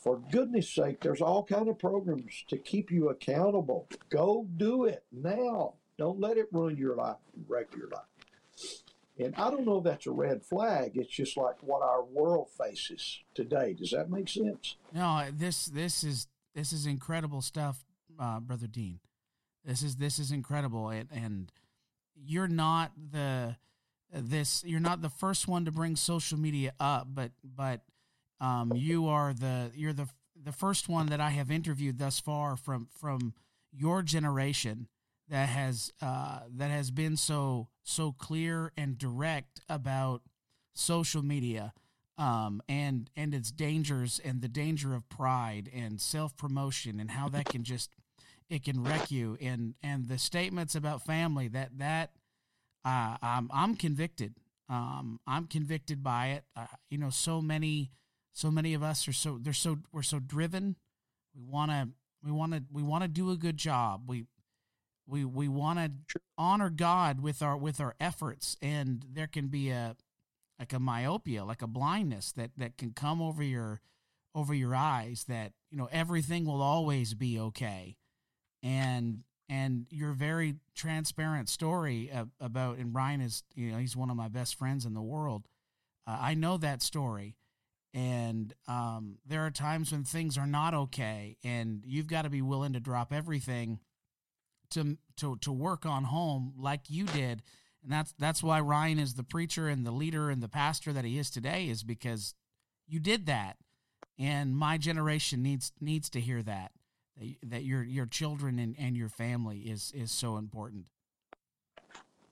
[0.00, 3.86] for goodness sake, there's all kind of programs to keep you accountable.
[4.08, 5.74] Go do it now.
[5.98, 8.82] Don't let it ruin your life wreck your life.
[9.18, 10.92] And I don't know if that's a red flag.
[10.94, 13.74] It's just like what our world faces today.
[13.74, 14.76] Does that make sense?
[14.94, 17.84] No, this this is this is incredible stuff,
[18.18, 19.00] uh, brother Dean.
[19.64, 21.52] This is this is incredible, and, and
[22.14, 23.56] you're not the
[24.10, 27.82] this you're not the first one to bring social media up, but but
[28.40, 30.08] um, you are the you're the
[30.42, 33.34] the first one that I have interviewed thus far from from
[33.72, 34.88] your generation
[35.28, 40.22] that has uh, that has been so so clear and direct about
[40.74, 41.72] social media
[42.18, 47.28] um, and and its dangers and the danger of pride and self promotion and how
[47.28, 47.90] that can just
[48.50, 49.38] it can wreck you.
[49.40, 52.10] And and the statements about family that that
[52.84, 54.34] uh, I'm I'm convicted.
[54.68, 56.44] Um, I'm convicted by it.
[56.54, 57.90] Uh, you know so many
[58.32, 60.76] so many of us are so they're so we're so driven.
[61.34, 61.88] We want to
[62.22, 64.02] we want to we want to do a good job.
[64.06, 64.24] We
[65.06, 68.56] we we want to honor God with our with our efforts.
[68.62, 69.96] And there can be a
[70.58, 73.80] like a myopia like a blindness that that can come over your
[74.34, 77.96] over your eyes that you know everything will always be okay.
[78.62, 82.10] And and your very transparent story
[82.40, 85.48] about and Ryan is you know he's one of my best friends in the world.
[86.06, 87.36] Uh, I know that story
[87.92, 92.42] and um, there are times when things are not okay and you've got to be
[92.42, 93.80] willing to drop everything
[94.70, 97.42] to to to work on home like you did.
[97.82, 101.04] And that's that's why Ryan is the preacher and the leader and the pastor that
[101.04, 102.34] he is today is because
[102.86, 103.56] you did that.
[104.18, 106.72] And my generation needs needs to hear that
[107.42, 110.86] that, your your children and, and your family is is so important.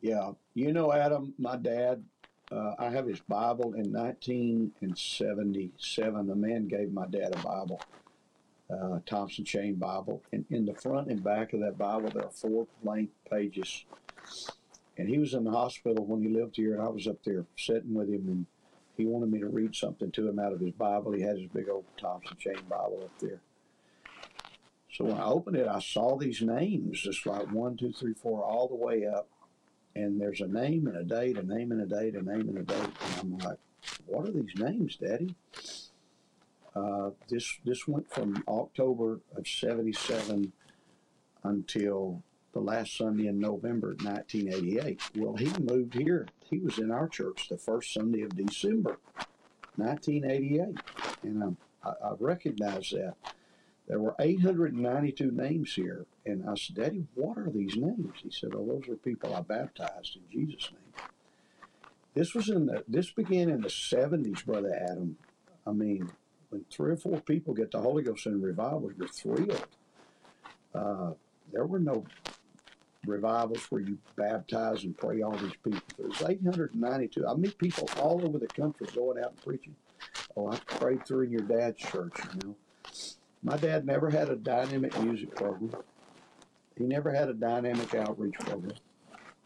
[0.01, 0.33] Yeah.
[0.55, 2.05] You know adam my dad
[2.51, 6.27] uh, I have his Bible in 1977.
[6.27, 7.81] The man gave my dad a Bible,
[8.71, 10.23] uh, Thompson Chain Bible.
[10.33, 13.85] And in the front and back of that Bible, there are four blank pages.
[14.97, 17.45] And he was in the hospital when he lived here, and I was up there
[17.57, 18.47] sitting with him, and
[18.97, 21.13] he wanted me to read something to him out of his Bible.
[21.13, 23.41] He had his big old Thompson Chain Bible up there.
[24.91, 28.43] So when I opened it, I saw these names, just like one, two, three, four,
[28.43, 29.29] all the way up
[29.99, 32.59] and there's a name and a date, a name and a date, a name and
[32.59, 32.89] a date.
[33.21, 33.59] And I'm like,
[34.07, 35.35] what are these names, Daddy?
[36.75, 40.53] Uh, this this went from October of '77
[41.43, 42.23] until
[42.53, 45.01] the last Sunday in November 1988.
[45.17, 46.27] Well, he moved here.
[46.49, 48.99] He was in our church the first Sunday of December
[49.77, 50.79] 1988.
[51.23, 53.15] And um, I, I recognize that.
[53.89, 56.05] There were 892 names here.
[56.27, 58.19] And I said, Daddy, what are these names?
[58.23, 61.07] He said, Oh, those are people I baptized in Jesus' name.
[62.15, 65.17] This was in the this began in the 70s, Brother Adam.
[65.67, 66.11] I mean,
[66.51, 69.67] when three or four people get the Holy Ghost in revival, you're thrilled.
[70.75, 71.13] Uh,
[71.53, 72.05] there were no
[73.07, 75.81] revivals where you baptize and pray all these people.
[75.99, 77.27] There's 892.
[77.27, 79.77] I meet people all over the country going out and preaching.
[80.37, 82.57] Oh, I prayed through in your dad's church, you know.
[83.43, 85.73] My dad never had a dynamic music program.
[86.77, 88.75] He never had a dynamic outreach program,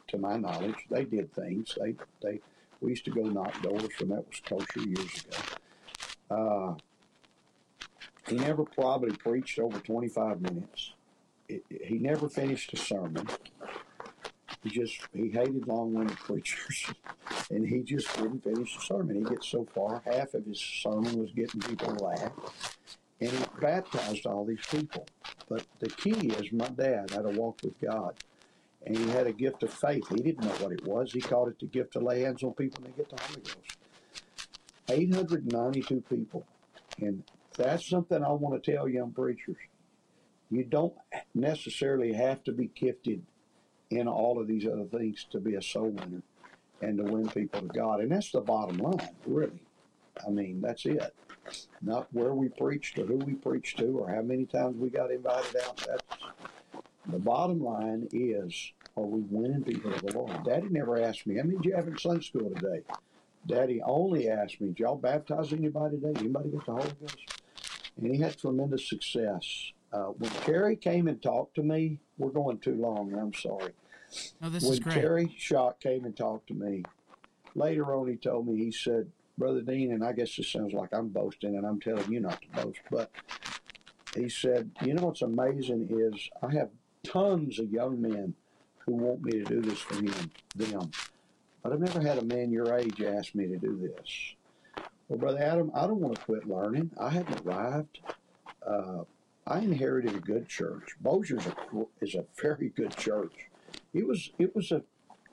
[0.08, 0.76] to my knowledge.
[0.90, 1.76] They did things.
[1.80, 2.40] They they
[2.80, 5.36] we used to go knock doors when that was kosher years ago.
[6.30, 6.74] Uh,
[8.28, 10.92] he never probably preached over 25 minutes.
[11.48, 13.26] It, it, he never finished a sermon.
[14.62, 16.86] He just he hated long-winded preachers,
[17.50, 19.16] and he just didn't finish the sermon.
[19.16, 22.32] He gets so far, half of his sermon was getting people to laugh,
[23.22, 25.06] and he baptized all these people.
[25.48, 28.14] But the key is my dad had a walk with God,
[28.84, 30.02] and he had a gift of faith.
[30.08, 31.12] He didn't know what it was.
[31.12, 33.42] He called it the gift to lay hands on people and they get the Holy
[33.42, 33.78] Ghost.
[34.88, 36.44] 892 people,
[36.98, 37.22] and
[37.56, 39.56] that's something I want to tell young preachers.
[40.50, 40.94] You don't
[41.34, 43.22] necessarily have to be gifted
[43.90, 46.22] in all of these other things to be a soul winner
[46.80, 48.00] and to win people to God.
[48.00, 49.62] And that's the bottom line, really.
[50.26, 51.14] I mean, that's it.
[51.80, 55.10] Not where we preached or who we preached to or how many times we got
[55.10, 55.76] invited out.
[55.76, 60.44] That's the bottom line is are we winning people to the Lord?
[60.44, 62.82] Daddy never asked me, how many did you have in Sunday school today?
[63.46, 66.20] Daddy only asked me, did y'all baptize anybody today?
[66.20, 67.16] Anybody get the Holy Ghost?
[67.96, 69.72] And he had tremendous success.
[69.92, 73.72] Uh, when Terry came and talked to me, we're going too long, I'm sorry.
[74.40, 74.94] No, this when is great.
[74.94, 76.84] Terry Shock came and talked to me,
[77.54, 80.90] later on he told me, he said, Brother Dean, and I guess this sounds like
[80.92, 83.10] I'm boasting and I'm telling you not to boast, but
[84.14, 86.70] he said, You know what's amazing is I have
[87.04, 88.34] tons of young men
[88.84, 90.90] who want me to do this for him, them.
[91.62, 94.34] But I've never had a man your age ask me to do this.
[95.08, 96.90] Well, Brother Adam, I don't want to quit learning.
[96.98, 98.00] I haven't arrived.
[98.66, 99.04] Uh,
[99.46, 100.96] I inherited a good church.
[101.02, 101.54] Bossier's a,
[102.00, 103.48] is a very good church.
[103.94, 104.82] It was it was a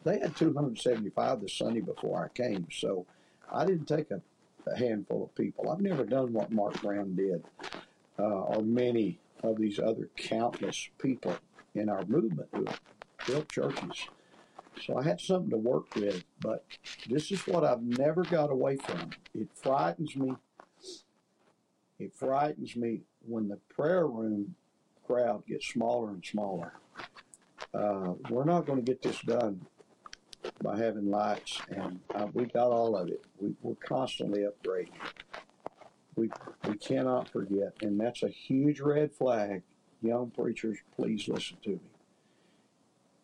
[0.04, 3.06] they had 275 the Sunday before I came, so
[3.52, 4.22] I didn't take a,
[4.68, 5.70] a handful of people.
[5.70, 7.44] I've never done what Mark Brown did,
[8.18, 11.36] uh, or many of these other countless people
[11.76, 12.66] in our movement who
[13.28, 14.08] built churches.
[14.86, 16.66] So I had something to work with, but
[17.10, 19.12] this is what I've never got away from.
[19.34, 20.36] It frightens me.
[22.00, 24.56] It frightens me when the prayer room
[25.06, 26.74] crowd gets smaller and smaller.
[27.74, 29.66] Uh, we're not going to get this done
[30.62, 33.24] by having lights, and uh, we got all of it.
[33.40, 34.90] We, we're constantly upgrading.
[36.16, 36.30] We,
[36.68, 39.64] we cannot forget, and that's a huge red flag.
[40.02, 41.80] Young preachers, please listen to me.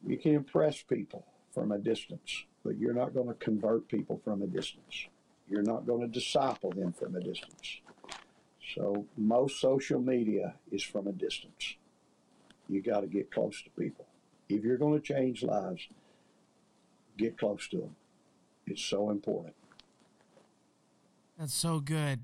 [0.07, 4.41] You can impress people from a distance, but you're not going to convert people from
[4.41, 5.07] a distance.
[5.47, 7.81] You're not going to disciple them from a distance.
[8.75, 11.75] So most social media is from a distance.
[12.67, 14.07] You got to get close to people.
[14.49, 15.87] If you're going to change lives,
[17.17, 17.95] get close to them.
[18.67, 19.55] It's so important.
[21.37, 22.21] That's so good.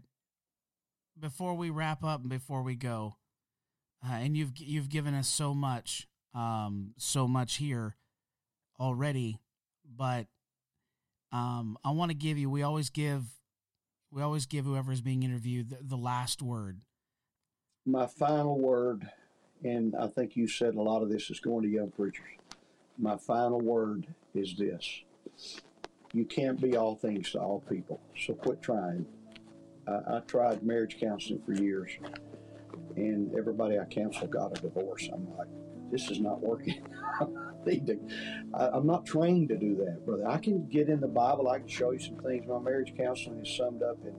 [1.19, 3.17] Before we wrap up and before we go,
[4.03, 7.95] uh, and you've you've given us so much, um, so much here
[8.79, 9.39] already,
[9.85, 10.25] but
[11.31, 12.49] um, I want to give you.
[12.49, 13.23] We always give,
[14.11, 16.81] we always give whoever is being interviewed the, the last word.
[17.85, 19.07] My final word,
[19.63, 22.25] and I think you said a lot of this is going to young preachers.
[22.97, 25.01] My final word is this:
[26.13, 29.05] you can't be all things to all people, so quit trying.
[29.87, 31.91] I, I tried marriage counseling for years,
[32.95, 35.09] and everybody I counseled got a divorce.
[35.13, 35.47] I'm like,
[35.91, 36.87] this is not working.
[37.65, 37.99] need to,
[38.53, 40.27] I, am not trained to do that, brother.
[40.27, 41.49] I can get in the Bible.
[41.49, 42.47] I can show you some things.
[42.47, 44.15] My marriage counseling is summed up in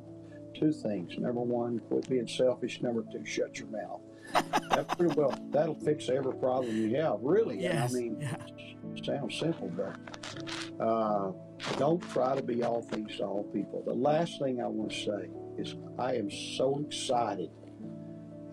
[0.58, 1.16] two things.
[1.18, 2.80] Number one, quit being selfish.
[2.82, 4.00] Number two, shut your mouth.
[4.70, 5.36] That's pretty well.
[5.50, 7.18] That'll fix every problem you have.
[7.20, 7.60] Really.
[7.60, 7.92] Yes.
[7.92, 8.36] I mean, yeah.
[9.04, 9.96] Sounds simple, but
[10.80, 11.32] uh,
[11.78, 13.82] don't try to be all things to all people.
[13.86, 17.50] The last thing I want to say is I am so excited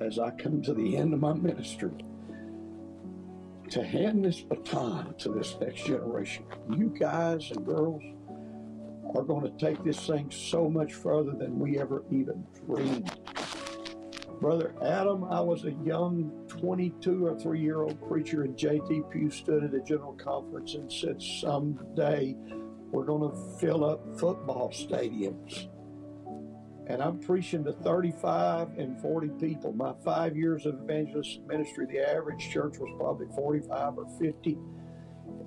[0.02, 1.92] as I come to the end of my ministry
[3.70, 6.46] to hand this baton to this next generation.
[6.76, 8.02] You guys and girls
[9.16, 13.12] are going to take this thing so much further than we ever even dreamed.
[14.40, 19.02] Brother Adam, I was a young 22 or 3 year old preacher, and J.T.
[19.12, 22.36] Pugh stood at a general conference and said, Someday
[22.92, 25.68] we're going to fill up football stadiums.
[26.88, 29.74] And I'm preaching to 35 and 40 people.
[29.74, 34.58] My five years of evangelist ministry, the average church was probably 45 or 50.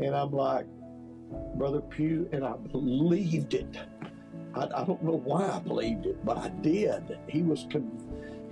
[0.01, 0.67] And I'm like,
[1.57, 3.77] Brother Pugh, and I believed it.
[4.55, 7.19] I, I don't know why I believed it, but I did.
[7.27, 8.02] He was con-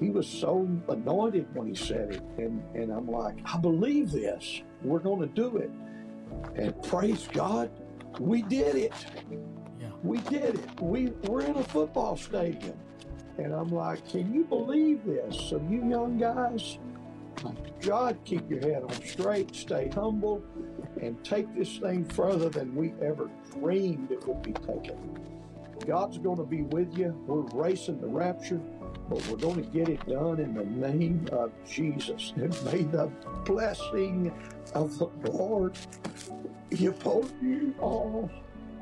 [0.01, 4.63] he was so anointed when he said it, and and I'm like, I believe this.
[4.83, 5.71] We're going to do it,
[6.57, 7.71] and praise God,
[8.19, 8.93] we did it.
[9.79, 9.89] Yeah.
[10.03, 10.81] We did it.
[10.81, 12.79] We we're in a football stadium,
[13.39, 15.37] and I'm like, can you believe this?
[15.49, 16.79] So you young guys,
[17.81, 20.43] God, keep your head on straight, stay humble,
[21.01, 24.99] and take this thing further than we ever dreamed it would be taken.
[25.87, 27.13] God's going to be with you.
[27.27, 28.61] We're racing the rapture,
[29.09, 32.33] but we're going to get it done in the name of Jesus.
[32.37, 33.11] And may the
[33.45, 34.33] blessing
[34.75, 35.77] of the Lord
[36.69, 38.31] be upon you all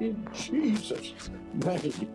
[0.00, 2.08] in Jesus' name.